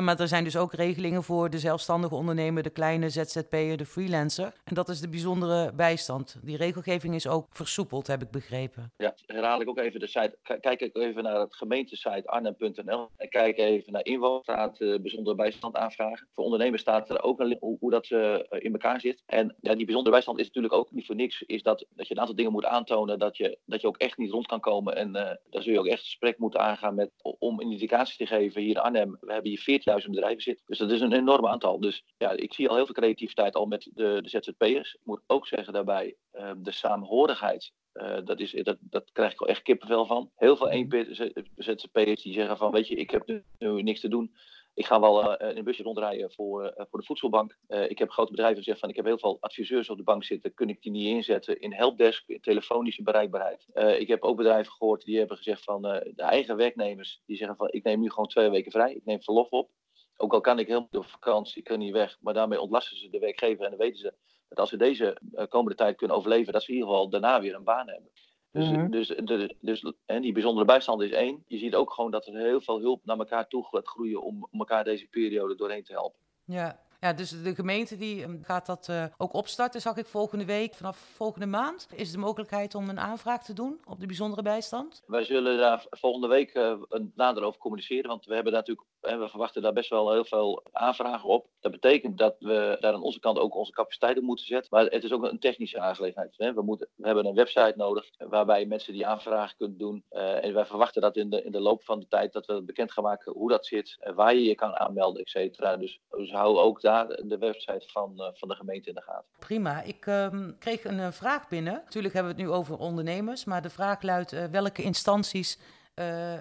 maar 0.01 0.21
er 0.21 0.29
zijn 0.29 0.45
dus 0.45 0.57
ook 0.57 0.73
regelingen 0.73 1.23
voor 1.23 1.51
de 1.51 1.59
zelfstandige 1.59 2.15
ondernemer, 2.15 2.63
de 2.63 2.71
kleine 2.71 3.09
ZZP'er, 3.09 3.77
de 3.77 3.87
freelancer. 3.87 4.53
En 4.65 4.75
dat 4.75 4.89
is 4.89 5.01
de 5.01 5.09
bijzondere 5.09 5.73
bijstand. 5.73 6.39
Die 6.43 6.57
regelgeving 6.57 7.15
is 7.15 7.27
ook 7.27 7.47
versoepeld, 7.51 8.07
heb 8.07 8.23
ik 8.23 8.31
begrepen. 8.31 8.93
Ja, 8.97 9.15
herhaal 9.27 9.61
ik 9.61 9.69
ook 9.69 9.79
even 9.79 10.01
de 10.01 10.07
site. 10.07 10.39
Kijk 10.61 10.81
ik 10.81 10.97
even 10.97 11.23
naar 11.23 11.41
het 11.41 11.55
gemeentesite 11.55 12.12
arnhem.nl. 12.21 13.09
En 13.17 13.29
kijk 13.29 13.59
even 13.59 13.93
naar 13.93 14.05
inwoners, 14.05 14.43
staat 14.43 14.81
uh, 14.81 15.01
bijzondere 15.01 15.37
bijstand 15.37 15.77
aanvragen. 15.77 16.29
Voor 16.35 16.45
ondernemers 16.45 16.83
staat 16.83 17.11
er 17.11 17.23
ook 17.23 17.41
een 17.41 17.57
hoe, 17.61 17.77
hoe 17.81 17.91
dat 17.91 18.11
uh, 18.11 18.39
in 18.49 18.73
elkaar 18.73 19.01
zit. 19.01 19.23
En 19.27 19.57
ja, 19.61 19.75
die 19.75 19.85
bijzondere 19.85 20.15
bijstand 20.15 20.39
is 20.39 20.47
natuurlijk 20.47 20.75
ook 20.75 20.93
niet 20.93 21.07
voor 21.07 21.15
niks. 21.15 21.43
Is 21.43 21.63
dat, 21.63 21.87
dat 21.91 22.09
je 22.09 22.15
een 22.15 22.21
aantal 22.21 22.37
dingen 22.37 22.53
moet 22.53 22.65
aantonen 22.65 23.19
dat 23.19 23.37
je, 23.37 23.59
dat 23.65 23.81
je 23.81 23.87
ook 23.87 23.97
echt 23.97 24.19
niet 24.19 24.31
rond 24.31 24.47
kan 24.47 24.61
komen. 24.61 24.97
En 24.97 25.09
uh, 25.09 25.31
daar 25.51 25.63
zul 25.63 25.73
je 25.73 25.79
ook 25.79 25.87
echt 25.87 26.03
gesprek 26.03 26.39
moeten 26.39 26.61
aangaan 26.61 26.95
met, 26.95 27.11
om 27.39 27.61
een 27.61 27.71
indicatie 27.71 28.17
te 28.17 28.27
geven. 28.27 28.61
Hier 28.61 28.71
in 28.71 28.81
Arnhem, 28.81 29.17
we 29.21 29.33
hebben 29.33 29.51
hier 29.51 30.03
14.000 30.03 30.11
bedrijven 30.11 30.43
zitten. 30.43 30.65
Dus 30.67 30.79
dat 30.79 30.91
is 30.91 31.01
een 31.01 31.13
enorm 31.13 31.47
aantal. 31.47 31.81
Dus 31.81 32.05
ja, 32.19 32.31
ik 32.31 32.55
zie 32.55 32.69
al 32.69 32.77
heel 32.77 32.85
veel 32.85 32.95
creativiteit 32.95 33.55
al 33.55 33.67
met 33.67 33.91
de, 33.95 34.19
de 34.23 34.29
ZZP'ers. 34.29 34.95
Ik 34.95 35.01
moet 35.05 35.23
ook 35.27 35.47
zeggen 35.47 35.73
daarbij, 35.73 36.17
de 36.57 36.71
saamhorigheid 36.71 37.73
uh, 37.95 38.19
dat, 38.25 38.41
is, 38.41 38.51
dat, 38.51 38.77
dat 38.81 39.13
krijg 39.13 39.33
ik 39.33 39.41
al 39.41 39.47
echt 39.47 39.63
kippenvel 39.63 40.07
van. 40.07 40.31
Heel 40.37 40.57
veel 40.57 40.69
1ZZP'ers 40.69 42.23
die 42.23 42.33
zeggen 42.33 42.57
van, 42.57 42.71
weet 42.71 42.89
je, 42.89 42.95
ik 42.95 43.11
heb 43.11 43.27
nu, 43.27 43.45
nu 43.59 43.83
niks 43.83 44.01
te 44.01 44.09
doen. 44.09 44.35
Ik 44.75 44.87
ga 44.87 45.01
wel 45.01 45.43
uh, 45.43 45.51
in 45.51 45.57
een 45.57 45.65
busje 45.65 45.83
rondrijden 45.83 46.33
voor, 46.33 46.63
uh, 46.65 46.85
voor 46.89 46.99
de 46.99 47.07
voedselbank. 47.07 47.59
ik 47.69 47.99
heb 47.99 48.11
grote 48.11 48.31
bedrijven 48.31 48.57
gezegd 48.57 48.79
van, 48.79 48.89
ik 48.89 48.97
heb 48.97 49.05
heel 49.05 49.19
veel 49.19 49.37
adviseurs 49.41 49.91
op 49.91 49.97
de 49.97 50.03
bank 50.03 50.25
zitten. 50.25 50.55
Kun 50.55 50.69
ik 50.69 50.83
die 50.83 50.93
niet 50.93 51.07
inzetten 51.07 51.61
in 51.61 51.73
helpdesk, 51.73 52.29
in 52.29 52.41
telefonische 52.41 53.03
bereikbaarheid? 53.03 53.67
ik 53.99 54.09
heb 54.09 54.23
ook 54.23 54.37
bedrijven 54.37 54.73
gehoord 54.73 55.05
die 55.05 55.19
hebben 55.19 55.37
gezegd 55.37 55.65
van, 55.65 55.83
de 55.83 56.13
eigen 56.17 56.57
werknemers, 56.57 57.23
die 57.27 57.37
zeggen 57.37 57.57
van, 57.57 57.69
ik 57.71 57.85
neem 57.85 58.01
nu 58.01 58.11
gewoon 58.11 58.29
twee 58.29 58.51
weken 58.51 58.73
vrij. 58.73 58.95
Ik 58.95 59.05
neem 59.05 59.23
verlof 59.23 59.51
op. 59.51 59.71
Ook 60.17 60.33
al 60.33 60.41
kan 60.41 60.59
ik 60.59 60.67
heel 60.67 60.89
op 60.91 61.07
vakantie, 61.07 61.59
ik 61.59 61.65
kan 61.65 61.79
niet 61.79 61.93
weg. 61.93 62.19
Maar 62.21 62.35
daarmee 62.35 62.61
ontlasten 62.61 62.97
ze 62.97 63.11
de 63.11 63.19
werkgever 63.19 63.65
en 63.65 63.71
dan 63.71 63.79
weten 63.79 63.99
ze 63.99 64.15
dat 64.55 64.61
als 64.61 64.71
we 64.71 64.77
deze 64.77 65.17
uh, 65.35 65.45
komende 65.49 65.77
tijd 65.77 65.97
kunnen 65.97 66.17
overleven, 66.17 66.53
dat 66.53 66.63
ze 66.63 66.69
in 66.69 66.75
ieder 66.75 66.91
geval 66.91 67.09
daarna 67.09 67.41
weer 67.41 67.55
een 67.55 67.65
baan 67.65 67.89
hebben. 67.89 68.11
Dus, 68.51 68.69
mm 68.69 68.75
-hmm. 68.75 68.91
dus, 68.91 69.09
de, 69.09 69.57
dus 69.61 69.93
en 70.07 70.23
die 70.23 70.33
bijzondere 70.33 70.67
bijstand 70.67 71.03
is 71.03 71.11
één. 71.11 71.45
Je 71.47 71.59
ziet 71.59 71.75
ook 71.75 71.93
gewoon 71.93 72.11
dat 72.11 72.27
er 72.27 72.37
heel 72.37 72.61
veel 72.61 72.81
hulp 72.81 73.05
naar 73.05 73.19
elkaar 73.19 73.49
toe 73.49 73.65
gaat 73.65 73.89
groeien 73.89 74.23
om, 74.23 74.49
om 74.51 74.59
elkaar 74.59 74.85
deze 74.85 75.07
periode 75.07 75.55
doorheen 75.55 75.85
te 75.85 75.93
helpen. 75.93 76.21
Ja, 76.45 76.81
ja, 77.03 77.13
dus 77.13 77.43
de 77.43 77.55
gemeente 77.55 77.97
die 77.97 78.27
gaat 78.43 78.67
dat 78.67 78.89
uh, 78.91 79.05
ook 79.17 79.35
opstarten, 79.35 79.81
zag 79.81 79.97
ik 79.97 80.07
volgende 80.07 80.45
week. 80.45 80.75
Vanaf 80.75 80.97
volgende 80.97 81.47
maand 81.47 81.87
is 81.95 82.13
de 82.13 82.19
mogelijkheid 82.19 82.75
om 82.75 82.89
een 82.89 83.01
aanvraag 83.01 83.45
te 83.45 83.53
doen 83.53 83.81
op 83.85 84.01
de 84.01 84.07
bijzondere 84.07 84.43
bijstand? 84.43 85.03
Wij 85.07 85.25
zullen 85.25 85.59
daar 85.59 85.87
volgende 85.91 86.27
week 86.27 86.55
uh, 86.55 86.75
nader 87.15 87.43
over 87.43 87.61
communiceren, 87.61 88.09
want 88.09 88.25
we 88.25 88.35
hebben 88.35 88.53
natuurlijk 88.53 88.87
we 89.03 89.29
verwachten 89.29 89.63
daar 89.63 89.73
best 89.73 89.91
wel 89.91 90.13
heel 90.13 90.25
veel 90.25 90.63
aanvragen 90.73 91.29
op. 91.29 91.47
Dat 91.61 91.73
betekent 91.73 92.19
dat 92.19 92.37
we 92.39 92.77
daar 92.81 92.93
aan 92.93 93.03
onze 93.03 93.21
kant 93.21 93.39
ook 93.39 93.55
onze 93.55 93.73
capaciteiten 93.73 94.25
moeten 94.25 94.47
zetten. 94.47 94.69
Maar 94.71 94.85
het 94.85 95.05
is 95.05 95.13
ook 95.13 95.25
een 95.25 95.39
technische 95.39 95.81
aangelegenheid. 95.81 96.37
We, 96.37 96.63
moeten, 96.63 96.89
we 96.95 97.07
hebben 97.07 97.27
een 97.27 97.35
website 97.35 97.73
nodig 97.77 98.05
waarbij 98.19 98.67
mensen 98.67 98.93
die 98.93 99.07
aanvragen 99.07 99.57
kunnen 99.57 99.79
doen. 99.79 100.05
En 100.09 100.55
wij 100.55 100.67
verwachten 100.67 101.03
dat 101.03 101.17
in 101.17 101.31
de, 101.31 101.43
in 101.43 101.53
de 101.53 101.61
loop 101.61 101.85
van 101.85 102.01
de 102.01 102.09
tijd 102.09 102.33
dat 102.33 102.47
we 102.47 102.63
bekend 102.63 102.93
gaan 102.93 103.05
maken 103.05 103.33
hoe 103.33 103.49
dat 103.49 103.67
zit, 103.67 103.99
waar 104.15 104.35
je 104.35 104.43
je 104.43 104.55
kan 104.55 104.77
aanmelden, 104.77 105.23
et 105.23 105.29
cetera. 105.29 105.77
Dus, 105.77 106.01
dus 106.11 106.33
hou 106.33 106.59
ook 106.59 106.81
daar 106.81 106.92
de 107.25 107.37
website 107.39 107.89
van, 107.89 108.13
uh, 108.17 108.27
van 108.33 108.49
de 108.49 108.55
gemeente 108.55 108.89
in 108.89 108.95
de 108.95 109.03
gaten. 109.03 109.25
Prima. 109.39 109.83
Ik 109.83 110.07
um, 110.07 110.57
kreeg 110.59 110.85
een 110.85 110.99
uh, 110.99 111.11
vraag 111.11 111.49
binnen. 111.49 111.73
Natuurlijk 111.73 112.15
hebben 112.15 112.35
we 112.35 112.43
het 112.43 112.49
nu 112.49 112.57
over 112.57 112.79
ondernemers, 112.79 113.45
maar 113.45 113.63
de 113.63 113.71
vraag 113.71 114.03
luidt 114.03 114.51
welke 114.51 114.83
instanties 114.83 115.59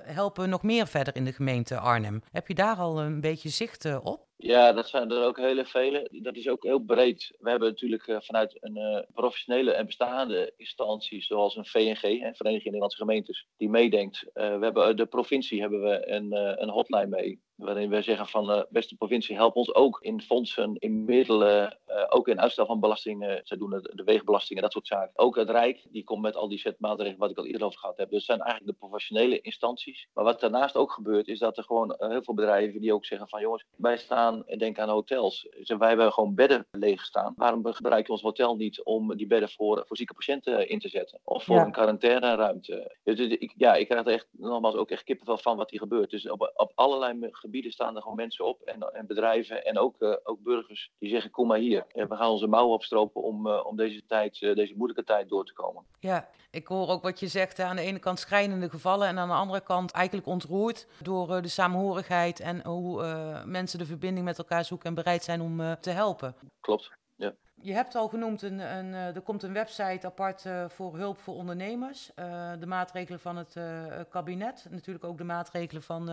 helpen 0.04 0.50
nog 0.50 0.64
meer 0.64 0.88
verder 0.88 1.16
in 1.16 1.26
de 1.26 1.34
gemeente 1.34 1.78
Arnhem. 1.78 2.22
Heb 2.32 2.48
je 2.48 2.54
daar 2.54 2.76
al 2.76 3.02
een 3.02 3.22
beetje 3.22 3.50
zicht 3.50 3.86
uh, 3.86 3.98
op? 4.04 4.30
Ja, 4.38 4.74
dat 4.74 4.88
zijn 4.88 5.12
er 5.12 5.26
ook 5.26 5.38
hele 5.38 5.66
vele. 5.66 6.08
Dat 6.22 6.36
is 6.36 6.48
ook 6.48 6.64
heel 6.64 6.80
breed. 6.80 7.36
We 7.40 7.50
hebben 7.50 7.70
natuurlijk 7.70 8.08
uh, 8.08 8.18
vanuit 8.20 8.58
een 8.60 9.06
professionele 9.14 9.72
en 9.72 9.86
bestaande 9.86 10.54
instantie, 10.58 11.22
zoals 11.22 11.56
een 11.56 11.66
VNG, 11.66 12.02
hè, 12.02 12.34
Vereniging 12.34 12.64
Nederlandse 12.64 12.98
Gemeentes, 12.98 13.48
die 13.58 13.70
meedenkt. 13.70 14.26
We 14.34 14.60
hebben 14.62 14.98
de 14.98 15.06
provincie 15.06 15.62
hebben 15.62 15.82
we 15.82 16.12
een, 16.12 16.32
een 16.62 16.70
hotline 16.70 17.08
mee, 17.08 17.42
waarin 17.56 17.90
we 17.90 18.02
zeggen 18.02 18.28
van 18.28 18.66
beste 18.70 18.96
provincie, 18.96 19.36
help 19.36 19.56
ons 19.56 19.74
ook 19.74 20.00
in 20.02 20.22
fondsen, 20.22 20.76
in 20.80 21.06
middelen, 21.06 21.78
ook 22.10 22.28
in 22.28 22.42
uitstel 22.42 22.66
van 22.66 22.80
belastingen. 22.80 23.42
Zij 23.44 23.58
doen 23.58 23.70
de, 23.70 23.92
de 23.94 24.04
wegenbelastingen, 24.04 24.64
dat 24.64 24.72
soort 24.72 24.88
zaken. 24.88 25.12
Ook 25.16 25.36
het 25.36 25.50
Rijk, 25.50 25.86
die 25.90 26.04
komt 26.04 26.22
met 26.22 26.36
al 26.36 26.50
die 26.50 26.60
set 26.60 26.80
maatregelen 26.80 27.20
wat 27.20 27.30
ik 27.30 27.38
al 27.38 27.46
eerder 27.46 27.68
over 27.68 27.80
gehad 27.80 27.98
heb. 27.98 28.10
Dus 28.10 28.18
het 28.18 28.26
zijn 28.26 28.42
eigenlijk 28.42 28.72
de 28.72 28.86
professionele 28.88 29.42
instanties. 29.42 30.08
Maar 30.14 30.24
wat 30.24 30.40
daarnaast 30.40 30.76
ook 30.76 30.92
gebeurt, 30.92 31.28
is 31.28 31.40
dat 31.40 31.58
er 31.58 31.64
gewoon 31.64 31.96
heel 31.98 32.24
veel 32.24 32.34
bedrijven 32.34 32.82
die 32.82 32.94
ook 32.94 33.06
zeggen 33.06 33.30
van 33.30 33.42
jongens, 33.42 33.66
wij 33.76 33.98
staan, 33.98 34.44
denk 34.58 34.80
aan 34.80 34.90
hotels. 34.90 35.48
Wij 35.78 35.88
hebben 35.88 36.14
gewoon 36.14 36.36
bedden 36.36 36.68
leeg 36.72 37.06
staan. 37.06 37.34
Waarom 37.36 37.66
gebruiken 37.66 38.08
we 38.08 38.14
ons 38.14 38.22
hotel 38.22 38.56
niet 38.56 38.84
om 38.84 39.18
die 39.18 39.28
bedden 39.28 39.50
voor, 39.50 39.84
voor 39.88 39.98
zieke 39.98 40.14
patiënten 40.14 40.70
in 40.70 40.80
te 40.80 40.90
zetten? 40.90 41.20
Of 41.24 41.44
voor 41.44 41.60
een 41.60 41.72
quarantaineruimte? 41.72 42.96
Dus 43.04 43.20
ik, 43.20 43.54
ja, 43.58 43.76
ik 43.76 43.88
krijg 43.88 44.06
er 44.06 44.14
echt 44.14 44.28
nogmaals 44.32 44.76
ook 44.76 44.92
echt 44.92 45.04
kippenvel 45.04 45.38
van 45.38 45.58
wat 45.58 45.70
hier 45.70 45.80
gebeurt. 45.80 46.10
Dus 46.10 46.30
op, 46.30 46.52
op 46.56 46.72
allerlei 46.76 47.28
gebieden 47.32 47.72
staan 47.72 47.96
er 47.96 48.02
gewoon 48.02 48.18
mensen 48.18 48.46
op 48.46 48.62
en, 48.62 48.82
en 48.94 49.08
bedrijven 49.08 49.66
en 49.66 49.78
ook, 49.78 50.02
uh, 50.02 50.16
ook 50.24 50.44
burgers 50.44 50.92
die 51.00 51.10
zeggen 51.10 51.32
kom 51.32 51.48
maar 51.48 51.58
hier. 51.58 51.81
We 51.94 52.16
gaan 52.16 52.30
onze 52.30 52.48
mouwen 52.48 52.74
opstropen 52.74 53.22
om, 53.22 53.48
uh, 53.48 53.66
om 53.66 53.76
deze 53.76 54.06
tijd, 54.06 54.42
uh, 54.42 54.56
deze 54.56 54.74
moeilijke 54.76 55.04
tijd 55.04 55.30
door 55.30 55.46
te 55.46 55.54
komen. 55.54 55.84
Ja, 56.00 56.28
ik 56.50 56.68
hoor 56.68 56.88
ook 56.88 57.02
wat 57.02 57.20
je 57.20 57.28
zegt. 57.28 57.60
Aan 57.60 57.76
de 57.76 57.82
ene 57.82 58.00
kant 58.00 58.20
schrijnende 58.20 58.70
gevallen 58.70 59.08
en 59.08 59.18
aan 59.18 59.28
de 59.28 59.34
andere 59.34 59.62
kant 59.62 59.92
eigenlijk 59.92 60.28
ontroerd 60.28 60.88
door 61.02 61.42
de 61.42 61.48
samenhorigheid 61.48 62.40
en 62.40 62.66
hoe 62.66 63.04
mensen 63.46 63.80
de 63.80 63.86
verbinding 63.86 64.26
met 64.26 64.38
elkaar 64.38 64.66
zoeken 64.66 64.88
en 64.88 64.96
bereid 64.96 65.24
zijn 65.24 65.42
om 65.42 65.76
te 65.80 65.90
helpen. 65.90 66.36
Klopt. 66.60 66.92
Ja. 67.16 67.34
Je 67.62 67.74
hebt 67.74 67.96
al 67.96 68.08
genoemd, 68.08 68.42
een, 68.42 68.60
een, 68.60 68.94
er 68.94 69.22
komt 69.22 69.44
een 69.44 69.54
website 69.54 70.08
apart 70.08 70.46
voor 70.68 70.98
hulp 70.98 71.18
voor 71.18 71.36
ondernemers. 71.36 72.12
Uh, 72.16 72.52
de 72.60 72.66
maatregelen 72.66 73.20
van 73.20 73.38
het 73.38 73.56
uh, 73.56 73.84
kabinet, 74.10 74.68
natuurlijk 74.70 75.06
ook 75.06 75.18
de 75.18 75.24
maatregelen 75.24 75.84
van 75.84 76.06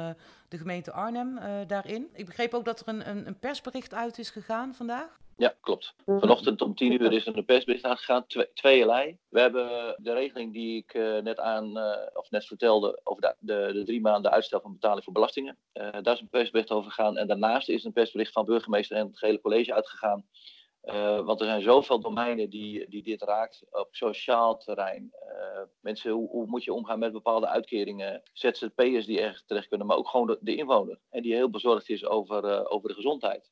de 0.49 0.59
gemeente 0.59 0.93
Arnhem 0.93 1.39
daarin. 1.67 2.09
Ik 2.13 2.27
begreep 2.27 2.55
ook 2.55 2.65
dat 2.65 2.81
er 2.81 2.89
een, 2.89 3.09
een, 3.09 3.27
een, 3.27 3.39
persbericht 3.39 3.95
uit 3.95 4.19
is 4.19 4.31
gegaan 4.31 4.75
vandaag. 4.75 5.19
Ja, 5.39 5.55
klopt. 5.61 5.95
Vanochtend 6.07 6.63
om 6.63 6.75
tien 6.75 6.93
uur 6.93 7.13
is 7.13 7.27
er 7.27 7.37
een 7.37 7.45
persbericht 7.45 7.85
uitgegaan, 7.85 8.27
twee. 8.55 8.87
We 9.29 9.41
hebben 9.41 9.97
de 9.99 10.13
regeling 10.13 10.53
die 10.53 10.77
ik 10.77 10.95
net 11.23 11.39
aan, 11.39 11.77
of 12.15 12.31
net 12.31 12.47
vertelde, 12.47 13.01
over 13.05 13.23
de, 13.23 13.35
de, 13.39 13.71
de, 13.73 13.85
drie 13.85 14.01
maanden 14.01 14.31
uitstel 14.31 14.61
van 14.61 14.73
betaling 14.73 15.05
voor 15.05 15.13
belastingen. 15.13 15.57
daar 15.73 16.15
is 16.15 16.21
een 16.21 16.29
persbericht 16.29 16.71
over 16.71 16.91
gegaan. 16.91 17.17
En 17.17 17.27
daarnaast 17.27 17.69
is 17.69 17.85
een 17.85 17.93
persbericht 17.93 18.33
van 18.33 18.45
burgemeester 18.45 18.97
en 18.97 19.07
het 19.07 19.19
gehele 19.19 19.41
college 19.41 19.75
uitgegaan 19.75 20.25
want 21.25 21.41
er 21.41 21.47
zijn 21.47 21.63
zoveel 21.63 22.01
domeinen 22.01 22.51
die, 22.51 22.89
die 22.89 23.03
dit 23.03 23.23
raakt 23.23 23.65
op 23.71 23.89
sociaal 23.91 24.59
terrein. 24.59 25.11
Mensen, 25.81 26.11
hoe, 26.11 26.29
hoe, 26.29 26.47
moet 26.47 26.65
je 26.65 26.73
omgaan 26.73 26.99
met 26.99 27.13
bepaalde 27.13 27.47
uitkeringen? 27.47 28.23
ZZP'ers 28.33 29.07
die 29.07 29.21
ergens 29.21 29.45
terecht 29.47 29.69
kunnen, 29.69 29.87
maar 29.87 29.97
ook 29.97 30.09
gewoon 30.09 30.27
de, 30.27 30.39
de 30.41 30.57
inwoner. 30.57 30.99
En 31.11 31.23
die 31.23 31.35
heel 31.35 31.51
bezorgd 31.51 31.89
is 31.89 32.05
over, 32.05 32.69
over 32.69 32.89
de 32.89 32.95
gezondheid 32.95 33.51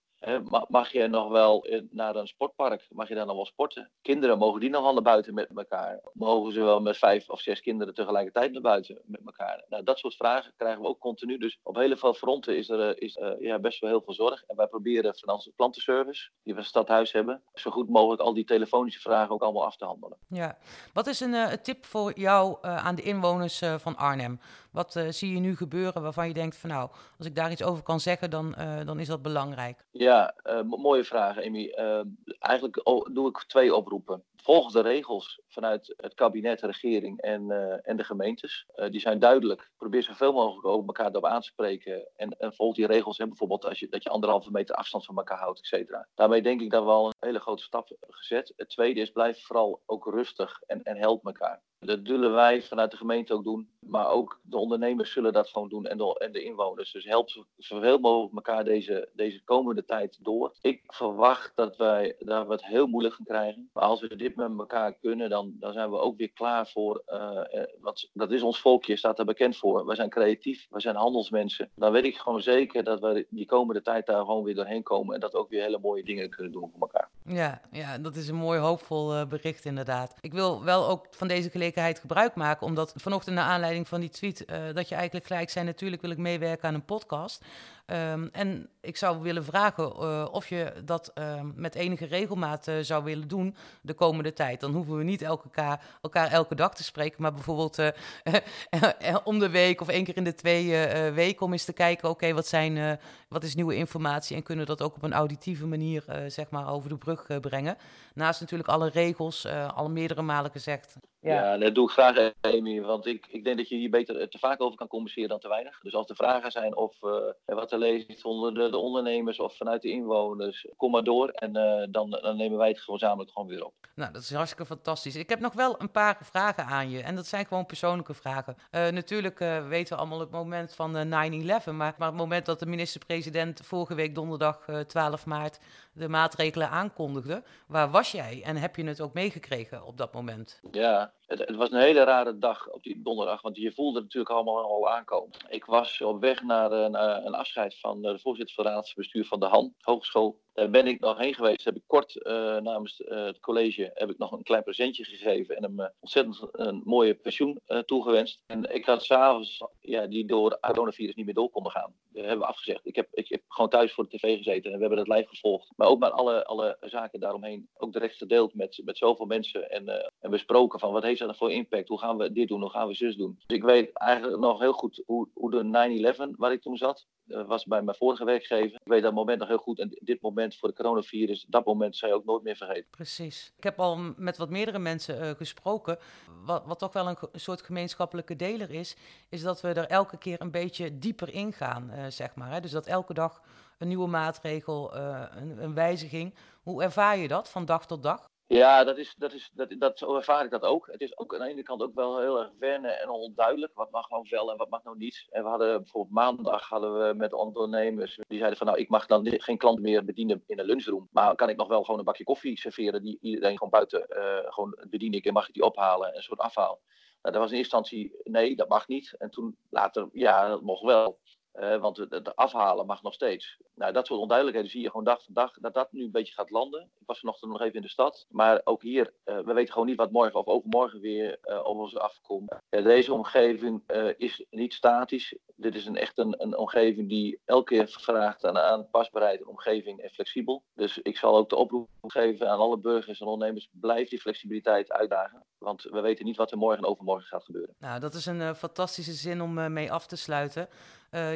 mag 0.69 0.93
je 0.93 1.09
nog 1.09 1.29
wel 1.29 1.67
naar 1.91 2.17
een 2.17 2.27
sportpark? 2.27 2.87
Mag 2.91 3.09
je 3.09 3.15
daar 3.15 3.27
nog 3.27 3.37
wel 3.37 3.47
sporten? 3.47 3.91
Kinderen, 4.03 4.39
mogen 4.39 4.61
die 4.61 4.71
nog 4.71 4.83
wel 4.83 4.93
naar 4.93 5.03
buiten 5.03 5.35
met 5.35 5.49
elkaar? 5.57 6.01
Mogen 6.13 6.53
ze 6.53 6.63
wel 6.63 6.81
met 6.81 6.97
vijf 6.97 7.29
of 7.29 7.41
zes 7.41 7.61
kinderen 7.61 7.95
tegelijkertijd 7.95 8.53
naar 8.53 8.63
buiten 8.63 9.01
met 9.05 9.21
elkaar? 9.25 9.65
Nou, 9.69 9.83
dat 9.83 9.99
soort 9.99 10.15
vragen 10.15 10.53
krijgen 10.57 10.83
we 10.83 10.89
ook 10.89 10.99
continu. 10.99 11.39
Dus 11.39 11.59
op 11.63 11.77
heel 11.77 11.97
veel 11.97 12.15
fronten 12.15 12.57
is 12.57 12.69
er 12.69 12.89
eh, 12.89 13.07
is, 13.07 13.17
uh, 13.17 13.31
ja, 13.39 13.59
best 13.59 13.81
wel 13.81 13.91
heel 13.91 14.03
veel 14.05 14.15
zorg. 14.15 14.43
En 14.47 14.57
wij 14.57 14.67
proberen 14.67 15.15
van 15.17 15.35
onze 15.35 15.53
klantenservice, 15.57 16.31
die 16.31 16.41
we 16.43 16.51
in 16.51 16.57
het 16.57 16.67
stadhuis 16.67 17.13
hebben, 17.13 17.43
zo 17.55 17.71
goed 17.71 17.89
mogelijk 17.89 18.23
al 18.23 18.35
die 18.35 18.45
telefonische 18.45 19.01
vragen 19.01 19.35
ook 19.35 19.43
allemaal 19.43 19.65
af 19.65 19.77
te 19.77 19.85
handelen. 19.85 20.19
Ja, 20.29 20.59
wat 20.93 21.07
is 21.07 21.21
een 21.21 21.35
uh, 21.35 21.47
tip 21.47 21.85
voor 21.85 22.19
jou 22.19 22.59
aan 22.61 22.95
de 22.95 23.03
inwoners 23.03 23.63
van 23.77 23.97
Arnhem? 23.97 24.41
Wat 24.73 25.05
zie 25.09 25.33
je 25.33 25.39
nu 25.39 25.57
gebeuren 25.57 26.03
waarvan 26.03 26.29
je 26.29 26.35
denkt 26.35 26.57
van 26.57 26.71
nou, 26.71 26.91
als 27.19 27.27
ik 27.27 27.35
daar 27.35 27.51
iets 27.51 27.63
over 27.63 27.83
kan 27.83 28.01
zeggen, 28.01 28.31
dan, 28.31 28.55
dan 28.85 29.01
is 29.01 29.07
dat 29.07 29.23
belangrijk? 29.23 29.87
Ja, 29.91 30.06
uh, 30.07 30.63
mooie 30.63 31.05
vraag, 31.05 31.43
Amy. 31.45 31.75
Uh, 31.79 32.01
eigenlijk 32.39 32.81
doe 33.13 33.29
ik 33.29 33.45
twee 33.47 33.75
oproepen. 33.75 34.23
Volg 34.47 34.73
de 34.73 34.81
regels 34.81 35.41
vanuit 35.49 35.95
het 35.97 36.15
kabinet, 36.15 36.61
regering 36.61 37.21
en, 37.21 37.43
uh, 37.49 37.89
en 37.89 37.97
de 37.97 38.05
gemeentes. 38.05 38.67
die 38.91 39.01
zijn 39.01 39.19
duidelijk. 39.19 39.71
Probeer 39.77 40.03
zoveel 40.03 40.33
mogelijk 40.33 40.87
elkaar 40.87 41.13
daarop 41.13 41.31
aan 41.31 41.41
te 41.41 41.47
spreken. 41.47 42.09
En, 42.17 42.31
en 42.39 42.55
volg 42.55 42.75
die 42.75 42.87
regels. 42.87 43.19
Hè, 43.19 43.27
bijvoorbeeld 43.27 43.65
als 43.65 43.79
je, 43.79 43.89
dat 43.89 44.03
je 44.03 44.09
anderhalve 44.09 44.51
meter 44.51 44.75
afstand 44.75 45.05
van 45.05 45.17
elkaar 45.17 45.39
houdt, 45.39 45.59
et 45.59 45.67
cetera. 45.67 46.09
Daarmee 46.15 46.43
denk 46.43 46.61
ik 46.61 46.71
dat 46.71 46.85
we 46.85 46.91
al 46.91 47.07
een 47.07 47.13
hele 47.19 47.41
grote 47.41 47.63
stap 47.63 47.97
gezet. 48.01 48.53
Het 48.57 48.69
tweede 48.69 49.01
is, 49.01 49.11
blijf 49.11 49.45
vooral 49.45 49.83
ook 49.87 50.07
rustig 50.07 50.63
en, 50.67 50.83
en 50.83 50.97
help 50.97 51.27
elkaar. 51.27 51.63
Dat 51.79 52.01
zullen 52.03 52.33
wij 52.33 52.63
vanuit 52.63 52.91
de 52.91 52.97
gemeente 52.97 53.33
ook 53.33 53.45
doen. 53.45 53.71
Maar 53.81 54.09
ook 54.09 54.41
de 54.43 54.57
ondernemers 54.57 55.13
zullen 55.13 55.33
dat 55.33 55.49
gewoon 55.49 55.69
doen 55.69 55.87
en 55.87 55.99
de, 55.99 56.19
en 56.19 56.33
de 56.33 56.43
inwoners. 56.43 56.93
Dus 56.93 57.05
help 57.05 57.47
zoveel 57.57 57.99
mogelijk 57.99 58.35
elkaar 58.35 58.65
deze, 58.65 59.09
deze 59.13 59.45
komende 59.45 59.85
tijd 59.85 60.25
door. 60.25 60.55
Ik 60.61 60.83
verwacht 60.87 61.53
dat 61.57 61.77
wij 61.77 62.15
we 62.19 62.45
het 62.49 62.65
heel 62.65 62.87
moeilijk 62.87 63.15
gaan 63.15 63.25
krijgen. 63.25 63.71
Maar 63.73 63.85
als 63.85 64.01
we 64.01 64.17
dit 64.17 64.36
met 64.37 64.59
elkaar 64.59 64.93
kunnen, 64.93 65.31
dan, 65.31 65.53
dan 65.61 65.73
zijn 65.73 65.91
we 65.91 65.99
ook 65.99 66.17
weer 66.17 66.31
klaar 66.31 66.67
voor. 66.69 67.03
Uh, 67.09 67.41
wat, 67.81 68.11
dat 68.13 68.33
is 68.33 68.43
ons 68.43 68.61
volkje, 68.61 68.97
staat 68.97 69.19
er 69.19 69.25
bekend 69.25 69.57
voor. 69.57 69.87
We 69.87 69.95
zijn 69.95 70.11
creatief, 70.11 70.67
we 70.71 70.81
zijn 70.81 70.97
handelsmensen. 70.97 71.71
Dan 71.75 71.93
weet 71.93 72.05
ik 72.05 72.17
gewoon 72.17 72.41
zeker 72.41 72.85
dat 72.85 73.01
we 73.01 73.27
die 73.31 73.47
komende 73.47 73.83
tijd 73.83 74.07
daar 74.07 74.25
gewoon 74.25 74.45
weer 74.45 74.55
doorheen 74.55 74.83
komen. 74.83 75.15
En 75.15 75.21
dat 75.21 75.33
we 75.33 75.39
ook 75.39 75.51
weer 75.51 75.63
hele 75.63 75.79
mooie 75.79 76.05
dingen 76.05 76.31
kunnen 76.31 76.53
doen 76.53 76.71
voor 76.71 76.81
elkaar. 76.81 77.09
Ja, 77.25 77.61
ja 77.73 77.99
dat 77.99 78.17
is 78.17 78.29
een 78.29 78.35
mooi 78.35 78.61
hoopvol 78.61 79.15
uh, 79.15 79.27
bericht 79.27 79.65
inderdaad. 79.65 80.15
Ik 80.21 80.33
wil 80.33 80.65
wel 80.65 80.89
ook 80.89 81.07
van 81.11 81.29
deze 81.29 81.51
gelegenheid 81.51 81.99
gebruik 81.99 82.35
maken, 82.35 82.67
omdat 82.67 82.95
vanochtend 82.97 83.35
naar 83.35 83.45
aanleiding 83.45 83.89
van 83.89 84.01
die 84.01 84.11
tweet, 84.11 84.45
dat 84.75 84.89
je 84.89 84.95
eigenlijk 84.95 85.27
gelijk 85.27 85.51
zei, 85.51 85.65
natuurlijk 85.65 86.03
wil 86.03 86.11
ik 86.11 86.19
meewerken 86.19 86.69
aan 86.69 86.75
een 86.75 86.85
podcast. 86.85 87.45
Um, 87.93 88.29
en 88.33 88.69
ik 88.81 88.97
zou 88.97 89.23
willen 89.23 89.45
vragen 89.45 89.85
uh, 89.85 90.29
of 90.31 90.49
je 90.49 90.73
dat 90.85 91.13
uh, 91.15 91.41
met 91.55 91.75
enige 91.75 92.05
regelmaat 92.07 92.67
uh, 92.69 92.75
zou 92.81 93.05
willen 93.05 93.29
doen 93.29 93.55
de 93.81 93.95
komende 93.95 94.33
tijd. 94.33 94.61
Dan 94.61 94.73
hoeven 94.73 94.97
we 94.97 95.05
niet 95.05 95.23
elkaar, 95.23 95.85
elkaar 96.03 96.31
elke 96.31 96.55
dag 96.55 96.75
te 96.75 96.85
spreken, 96.85 97.23
maar 97.23 97.33
bijvoorbeeld 97.33 97.79
om 99.25 99.39
de 99.39 99.51
week 99.51 99.81
of 99.81 99.89
één 99.89 100.05
keer 100.05 100.17
in 100.17 100.25
de 100.25 100.35
twee 100.35 100.87
weken 101.13 101.47
om 101.47 101.53
eens 101.53 101.65
te 101.65 101.73
kijken, 101.73 102.09
oké, 102.09 102.33
wat 102.33 102.47
zijn, 102.47 102.99
wat 103.29 103.43
is 103.43 103.55
nieuwe 103.55 103.77
informatie 103.77 104.37
en 104.37 104.43
kunnen 104.43 104.67
dat 104.67 104.83
ook 104.83 104.97
op 104.97 105.03
een 105.03 105.13
auditieve 105.13 105.67
manier, 105.67 106.05
zeg 106.27 106.51
maar, 106.51 106.69
over 106.69 106.89
de 106.89 106.97
brug 106.97 107.41
brengen. 107.41 107.77
Naast 108.15 108.41
natuurlijk 108.41 108.69
alle 108.69 108.89
regels, 108.89 109.47
al 109.75 109.91
meerdere 109.91 110.23
malen 110.23 110.51
gezegd. 110.51 110.97
Ja. 111.21 111.33
ja, 111.35 111.59
dat 111.59 111.75
doe 111.75 111.85
ik 111.85 111.91
graag, 111.91 112.33
Amy. 112.41 112.81
Want 112.81 113.07
ik, 113.07 113.27
ik 113.27 113.45
denk 113.45 113.57
dat 113.57 113.69
je 113.69 113.77
hier 113.77 113.91
beter 113.91 114.29
te 114.29 114.39
vaak 114.39 114.61
over 114.61 114.77
kan 114.77 114.87
communiceren 114.87 115.29
dan 115.29 115.39
te 115.39 115.49
weinig. 115.49 115.81
Dus 115.81 115.95
als 115.95 116.09
er 116.09 116.17
vragen 116.17 116.51
zijn 116.51 116.77
of 116.77 117.03
uh, 117.03 117.11
wat 117.45 117.73
er 117.73 117.79
leest 117.79 118.25
onder 118.25 118.55
de, 118.55 118.71
de, 118.71 118.77
ondernemers 118.77 119.39
of 119.39 119.57
vanuit 119.57 119.83
de 119.83 119.91
inwoners, 119.91 120.67
kom 120.77 120.91
maar 120.91 121.05
door. 121.05 121.29
En 121.29 121.57
uh, 121.57 121.87
dan, 121.91 122.11
dan 122.11 122.37
nemen 122.37 122.59
wij 122.59 122.69
het 122.69 122.81
gezamenlijk 122.81 123.31
gewoon 123.31 123.49
weer 123.49 123.65
op. 123.65 123.75
Nou, 123.95 124.13
dat 124.13 124.23
is 124.23 124.33
hartstikke 124.33 124.67
fantastisch. 124.67 125.17
Ik 125.17 125.29
heb 125.29 125.41
nog 125.41 125.53
wel 125.53 125.75
een 125.79 125.91
paar 125.91 126.19
vragen 126.23 126.65
aan 126.65 126.91
je. 126.91 127.03
En 127.03 127.15
dat 127.15 127.27
zijn 127.27 127.47
gewoon 127.47 127.67
persoonlijke 127.67 128.15
vragen. 128.15 128.57
Uh, 128.71 128.89
natuurlijk 128.89 129.39
weten 129.69 129.95
we 129.95 130.01
allemaal 130.01 130.21
het 130.21 130.31
moment 130.31 130.75
van 130.75 131.07
9-11. 131.07 131.09
Maar, 131.09 131.75
maar 131.75 131.95
het 131.99 132.15
moment 132.15 132.47
dat 132.47 132.59
de 132.59 132.67
minister-president 132.67 133.61
vorige 133.65 133.95
week 133.95 134.15
donderdag 134.15 134.67
12 134.87 135.27
maart 135.27 135.59
de 135.97 136.09
maatregelen 136.09 136.71
aankondigde. 136.71 137.43
Waar 137.67 137.91
was 137.91 138.11
jij 138.11 138.43
en 138.45 138.57
heb 138.57 138.77
je 138.77 138.85
het 138.85 139.01
ook 139.01 139.15
meegekregen 139.15 139.85
op 139.85 139.97
dat 139.97 140.13
moment? 140.13 140.61
Ja, 140.71 141.13
het, 141.27 141.39
het, 141.39 141.57
was 141.57 141.71
een 141.71 141.81
hele 141.81 142.05
rare 142.05 142.39
dag 142.39 142.69
op 142.71 142.83
die 142.83 143.03
donderdag, 143.03 143.43
want 143.43 143.57
je 143.57 143.73
voelde 143.73 143.95
het 143.95 144.03
natuurlijk 144.03 144.35
allemaal 144.35 144.63
al 144.63 144.91
aankomen. 144.91 145.31
Ik 145.49 145.65
was 145.65 146.01
op 146.01 146.21
weg 146.21 146.43
naar 146.43 146.73
een, 146.73 146.95
eh, 146.95 147.25
een 147.25 147.35
afscheid 147.35 147.79
van 147.81 148.03
de 148.03 148.19
voorzitter 148.19 148.55
van 148.55 148.65
het 148.65 148.75
raadsbestuur 148.75 149.25
van 149.25 149.41
de 149.41 149.47
Han 149.47 149.75
Hogeschool 149.81 150.41
daar 150.57 150.71
ben 150.71 150.87
ik 150.87 151.01
nog 151.01 151.19
heen 151.19 151.35
geweest. 151.35 151.65
Heb 151.65 151.77
ik 151.77 151.83
kort 151.87 152.15
uh, 152.15 152.57
namens 152.57 153.03
het 153.05 153.41
college 153.41 153.91
heb 153.95 154.11
ik 154.11 154.19
nog 154.19 154.33
een 154.33 154.43
klein 154.43 154.63
presentje 154.63 155.05
gegeven 155.05 155.57
en 155.57 155.63
hem 155.63 155.93
ontzettend 156.01 156.49
een 156.53 156.83
mooie 156.85 157.15
pensioen 157.15 157.61
toegewenst. 157.85 158.43
En 158.47 158.75
ik 158.75 158.85
had 158.85 159.05
s'avonds, 159.05 159.65
ja, 159.81 160.07
die 160.07 160.27
door 160.27 160.51
het 160.51 160.61
coronavirus 160.61 161.15
niet 161.15 161.25
meer 161.25 161.35
door 161.35 161.51
konden 161.51 161.73
gaan. 161.73 161.95
Dat 162.13 162.25
hebben 162.25 162.41
we 162.41 162.53
afgezegd. 162.53 162.81
Ik 162.87 162.97
heb, 162.97 163.09
ik 163.13 163.29
heb 163.29 163.43
gewoon 163.49 163.71
thuis 163.71 163.93
voor 163.93 164.09
de 164.09 164.17
tv 164.17 164.37
gezeten 164.37 164.71
en 164.71 164.77
we 164.77 164.81
hebben 164.81 164.99
het 164.99 165.09
live 165.09 165.29
gevolgd. 165.29 165.73
Maar 165.77 165.89
ook 165.89 165.99
met 165.99 166.13
alle, 166.13 166.45
alle 166.47 166.77
zaken 166.81 167.21
daaromheen 167.21 167.69
ook 167.77 167.93
direct 167.93 168.17
gedeeld 168.17 168.55
met, 168.55 168.81
met 168.85 168.99
zoveel 168.99 169.27
mensen 169.27 169.71
en, 169.71 170.13
en 170.21 170.31
besproken 170.31 170.79
van 170.79 170.93
wat 170.93 171.03
heeft 171.03 171.16
dat 171.19 171.37
voor 171.37 171.53
impact? 171.53 171.89
Hoe 171.89 171.99
gaan 171.99 172.17
we 172.17 172.33
dit 172.33 172.49
doen? 172.49 172.61
Hoe 172.61 172.71
gaan 172.71 172.89
we 172.89 172.95
zus 172.95 173.17
doen? 173.17 173.39
Dus 173.47 173.57
ik 173.57 173.65
weet 173.65 173.93
eigenlijk 173.93 174.41
nog 174.41 174.61
heel 174.61 174.73
goed 174.73 175.03
hoe, 175.07 175.29
hoe 175.35 175.51
de 175.51 176.15
9-11 176.33 176.37
waar 176.37 176.53
ik 176.53 176.63
toen 176.63 176.77
zat, 176.77 177.07
was 177.27 177.65
bij 177.65 177.83
mijn 177.83 177.97
vorige 177.97 178.25
werkgever. 178.25 178.75
Ik 178.75 178.93
weet 178.93 179.03
dat 179.03 179.13
moment 179.13 179.39
nog 179.39 179.49
heel 179.49 179.59
goed 179.59 179.79
en 179.79 179.99
dit 180.01 180.21
moment 180.21 180.57
voor 180.57 180.69
de 180.69 180.75
coronavirus, 180.75 181.45
dat 181.49 181.65
moment 181.65 181.97
zou 181.97 182.13
je 182.13 182.19
ook 182.19 182.25
nooit 182.25 182.43
meer 182.43 182.57
vergeten. 182.57 182.91
Precies. 182.91 183.53
Ik 183.57 183.65
heb 183.65 183.81
al 183.81 183.97
met 184.17 184.37
wat 184.37 184.51
meerdere 184.51 184.79
mensen 184.79 185.23
uh, 185.23 185.31
gesproken. 185.31 185.99
Wat, 186.45 186.67
wat, 186.67 186.79
toch 186.79 186.93
wel 186.93 187.09
een, 187.09 187.17
soort 187.33 187.63
gemeenschappelijke 187.63 188.37
deler 188.37 188.71
is, 188.71 188.97
is 189.29 189.43
dat 189.43 189.61
we 189.61 189.69
er 189.69 189.87
elke 189.87 190.19
keer 190.19 190.41
een 190.41 190.51
beetje 190.51 190.99
dieper 190.99 191.35
in 191.35 191.53
gaan, 191.53 191.91
uh, 191.91 192.07
zeg 192.09 192.35
maar. 192.35 192.53
Hè? 192.53 192.61
Dus 192.61 192.71
dat 192.71 192.87
elke 192.87 193.15
dag 193.15 193.43
een 193.79 193.89
nieuwe 193.89 194.09
maatregel, 194.09 194.97
een, 194.97 195.63
een, 195.63 195.75
wijziging. 195.75 196.35
Hoe 196.63 196.83
ervaar 196.83 197.19
je 197.19 197.29
dat 197.29 197.49
van 197.51 197.65
dag 197.65 197.87
tot 197.87 198.03
dag? 198.03 198.29
Ja, 198.49 198.85
dat 198.85 198.99
is, 198.99 199.15
dat 199.19 199.33
is, 199.33 199.51
dat, 199.55 199.75
dat, 199.79 199.99
zo 199.99 200.17
ervaar 200.17 200.45
ik 200.45 200.51
dat 200.51 200.63
ook. 200.63 200.87
Het 200.91 201.01
is 201.01 201.19
ook 201.19 201.35
aan 201.35 201.41
de 201.41 201.49
ene 201.49 201.63
kant 201.63 201.83
ook 201.83 201.95
wel 201.95 202.21
heel 202.21 202.41
erg 202.41 202.51
wennen 202.59 203.01
en 203.01 203.09
onduidelijk. 203.09 203.75
Wat 203.75 203.91
mag 203.91 204.11
nou 204.11 204.27
wel 204.31 204.51
en 204.51 204.57
wat 204.57 204.71
mag 204.71 204.85
nou 204.85 204.97
niet. 204.97 205.27
En 205.31 205.43
we 205.43 205.49
hadden 205.49 205.83
bijvoorbeeld 205.83 206.15
maandag 206.15 206.69
hadden 206.69 207.09
we 207.09 207.15
met 207.15 207.33
ondernemers. 207.33 208.19
Die 208.29 208.39
zeiden 208.39 208.59
van 208.59 208.67
nou, 208.67 208.79
ik 208.79 208.89
mag 208.89 209.07
dan 209.07 209.41
geen 209.41 209.59
klant 209.59 209.81
meer 209.81 210.05
bedienen 210.05 210.43
in 210.47 210.59
een 210.59 210.67
lunchroom. 210.67 211.09
Maar 211.11 211.35
kan 211.35 211.49
ik 211.49 211.57
nog 211.57 211.69
wel 211.69 211.85
gewoon 211.85 211.99
een 211.99 212.05
bakje 212.05 212.25
koffie 212.25 212.59
serveren 212.59 213.03
die 213.03 213.19
iedereen 213.21 213.57
gewoon 213.57 213.71
buiten 213.71 214.07
uh, 214.11 214.53
gewoon 214.53 214.79
bedien 214.91 215.13
ik 215.13 215.25
en 215.25 215.33
mag 215.33 215.49
ik 215.49 215.55
die 215.55 215.65
ophalen. 215.65 216.17
Een 216.17 216.23
soort 216.23 216.41
afhaal. 216.41 216.81
Nou, 217.23 217.35
dat 217.35 217.43
was 217.43 217.51
in 217.51 217.59
eerste 217.59 217.77
instantie 217.77 218.21
nee, 218.23 218.57
dat 218.57 218.69
mag 218.69 218.89
niet. 218.89 219.15
En 219.19 219.31
toen 219.31 219.57
later, 219.71 220.09
ja, 220.13 220.49
dat 220.49 220.63
mocht 220.63 220.83
wel. 220.83 221.19
Uh, 221.61 221.77
want 221.77 221.97
het 221.97 222.37
afhalen 222.37 222.87
mag 222.87 223.03
nog 223.03 223.15
steeds. 223.15 223.57
Nou, 223.75 223.93
dat 223.93 224.07
soort 224.07 224.21
onduidelijkheden 224.21 224.71
zie 224.71 224.83
je 224.83 224.91
gewoon 224.91 225.05
dag 225.05 225.23
voor 225.25 225.35
dag 225.35 225.53
dat 225.61 225.75
dat 225.75 225.93
nu 225.93 226.05
een 226.05 226.11
beetje 226.11 226.35
gaat 226.35 226.51
landen. 226.51 226.83
Ik 226.83 227.07
was 227.07 227.19
vanochtend 227.19 227.51
nog 227.51 227.61
even 227.61 227.75
in 227.75 227.83
de 227.83 227.89
stad. 227.89 228.27
Maar 228.31 228.61
ook 228.65 228.83
hier, 228.83 229.13
uh, 229.25 229.39
we 229.39 229.53
weten 229.53 229.73
gewoon 229.73 229.89
niet 229.89 229.97
wat 229.97 230.11
morgen 230.11 230.41
of 230.41 230.47
overmorgen 230.47 231.01
weer 231.01 231.39
uh, 231.45 231.59
op 231.59 231.77
ons 231.77 231.97
afkomt. 231.97 232.55
deze 232.69 233.13
omgeving 233.13 233.83
is 234.17 234.45
niet 234.51 234.75
statisch. 234.75 235.37
Dit 235.57 235.75
is 235.75 235.87
een, 235.87 235.97
echt 235.97 236.19
een, 236.19 236.43
een 236.43 236.57
omgeving 236.57 237.09
die 237.09 237.41
elke 237.45 237.75
keer 237.75 237.89
vraagt 237.89 238.45
aan, 238.45 238.59
aan 238.59 238.91
pasbaarheid, 238.91 239.45
omgeving 239.45 240.01
en 240.01 240.11
flexibel. 240.11 240.63
Dus 240.75 240.99
ik 240.99 241.17
zal 241.17 241.37
ook 241.37 241.49
de 241.49 241.57
oproep 241.57 241.89
geven 242.07 242.51
aan 242.51 242.59
alle 242.59 242.79
burgers 242.79 243.21
en 243.21 243.27
ondernemers. 243.27 243.69
Blijf 243.73 244.09
die 244.09 244.21
flexibiliteit 244.21 244.93
uitdagen. 244.93 245.45
Want 245.59 245.83
we 245.83 246.01
weten 246.01 246.25
niet 246.25 246.37
wat 246.37 246.51
er 246.51 246.59
morgen 246.59 246.85
en 246.85 246.91
overmorgen 246.91 247.27
gaat 247.27 247.45
gebeuren. 247.45 247.75
Nou, 247.79 248.01
dat 248.01 248.15
is 248.15 248.27
een 248.27 248.55
fantastische 248.55 249.13
zin 249.13 249.41
om 249.41 249.73
mee 249.73 249.93
af 249.93 250.07
te 250.07 250.17
sluiten. 250.17 250.69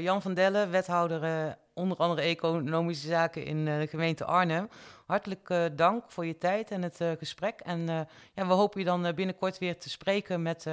Jan 0.01 0.23
van 0.23 0.35
Dellen, 0.35 0.71
wethouder 0.71 1.57
onder 1.75 1.97
andere 1.97 2.21
economische 2.21 3.07
zaken 3.07 3.45
in 3.45 3.57
uh, 3.67 3.79
de 3.79 3.87
gemeente 3.87 4.25
Arnhem. 4.25 4.69
Hartelijk 5.07 5.55
dank 5.77 6.11
voor 6.11 6.27
je 6.27 6.39
tijd 6.39 6.71
en 6.71 6.83
het 6.83 6.99
gesprek. 7.19 7.61
En 7.61 7.87
ja, 8.35 8.47
we 8.47 8.53
hopen 8.53 8.79
je 8.79 8.85
dan 8.85 9.15
binnenkort 9.15 9.59
weer 9.59 9.79
te 9.79 9.91
spreken 9.91 10.43
met 10.43 10.67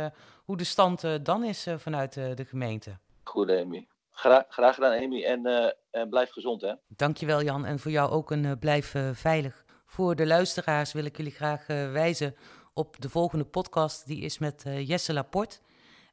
hoe 0.46 0.58
de 0.58 0.64
stand 0.64 1.26
dan 1.26 1.44
is 1.44 1.68
vanuit 1.78 2.14
de 2.14 2.46
gemeente. 2.48 2.98
Goed, 3.24 3.50
Amy. 3.52 3.88
Gra 4.12 4.46
graag 4.50 4.76
gedaan, 4.76 5.04
Amy. 5.04 5.24
En, 5.24 5.74
en 5.92 6.10
blijf 6.10 6.32
gezond, 6.32 6.62
hè? 6.62 6.74
Dankjewel, 6.88 7.44
Jan. 7.44 7.66
En 7.66 7.80
voor 7.80 7.92
jou 7.92 8.12
ook 8.12 8.32
een 8.32 8.60
blijf 8.60 8.96
veilig. 9.14 9.66
Voor 9.86 10.16
de 10.16 10.28
luisteraars 10.28 10.94
wil 10.94 11.06
ik 11.06 11.18
jullie 11.18 11.32
graag 11.32 11.68
wijzen 11.68 12.36
op 12.74 13.02
de 13.02 13.10
volgende 13.10 13.46
podcast. 13.46 14.08
Die 14.08 14.22
is 14.22 14.38
met 14.38 14.64
Jesse 14.64 15.14
Laporte. 15.14 15.60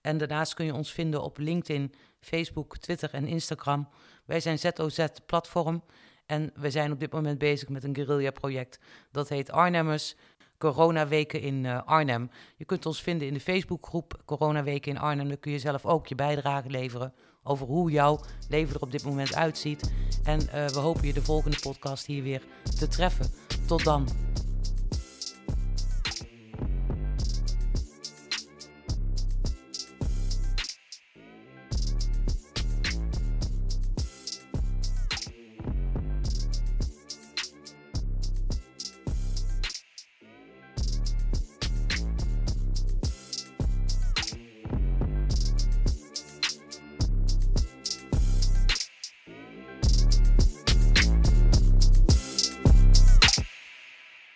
En 0.00 0.18
daarnaast 0.18 0.54
kun 0.54 0.64
je 0.64 0.74
ons 0.74 0.92
vinden 0.92 1.22
op 1.22 1.38
LinkedIn, 1.38 1.94
Facebook, 2.24 2.78
Twitter 2.78 3.14
en 3.14 3.26
Instagram. 3.26 3.88
Wij 4.24 4.40
zijn 4.40 4.58
ZOZ 4.58 5.06
Platform 5.26 5.82
en 6.26 6.50
we 6.54 6.70
zijn 6.70 6.92
op 6.92 7.00
dit 7.00 7.12
moment 7.12 7.38
bezig 7.38 7.68
met 7.68 7.84
een 7.84 7.94
guerrilla-project. 7.94 8.78
Dat 9.10 9.28
heet 9.28 9.50
Arnhemmers 9.50 10.14
Coronaweken 10.58 11.40
in 11.40 11.64
uh, 11.64 11.82
Arnhem. 11.84 12.30
Je 12.56 12.64
kunt 12.64 12.86
ons 12.86 13.02
vinden 13.02 13.26
in 13.26 13.34
de 13.34 13.40
Facebookgroep 13.40 14.22
Coronaweken 14.24 14.92
in 14.92 14.98
Arnhem. 14.98 15.28
Daar 15.28 15.36
kun 15.36 15.52
je 15.52 15.58
zelf 15.58 15.86
ook 15.86 16.06
je 16.06 16.14
bijdrage 16.14 16.70
leveren 16.70 17.14
over 17.42 17.66
hoe 17.66 17.90
jouw 17.90 18.20
leven 18.48 18.74
er 18.74 18.80
op 18.80 18.90
dit 18.90 19.04
moment 19.04 19.34
uitziet. 19.34 19.92
En 20.24 20.40
uh, 20.40 20.66
we 20.66 20.78
hopen 20.78 21.06
je 21.06 21.12
de 21.12 21.22
volgende 21.22 21.58
podcast 21.60 22.06
hier 22.06 22.22
weer 22.22 22.42
te 22.78 22.88
treffen. 22.88 23.26
Tot 23.66 23.84
dan. 23.84 24.23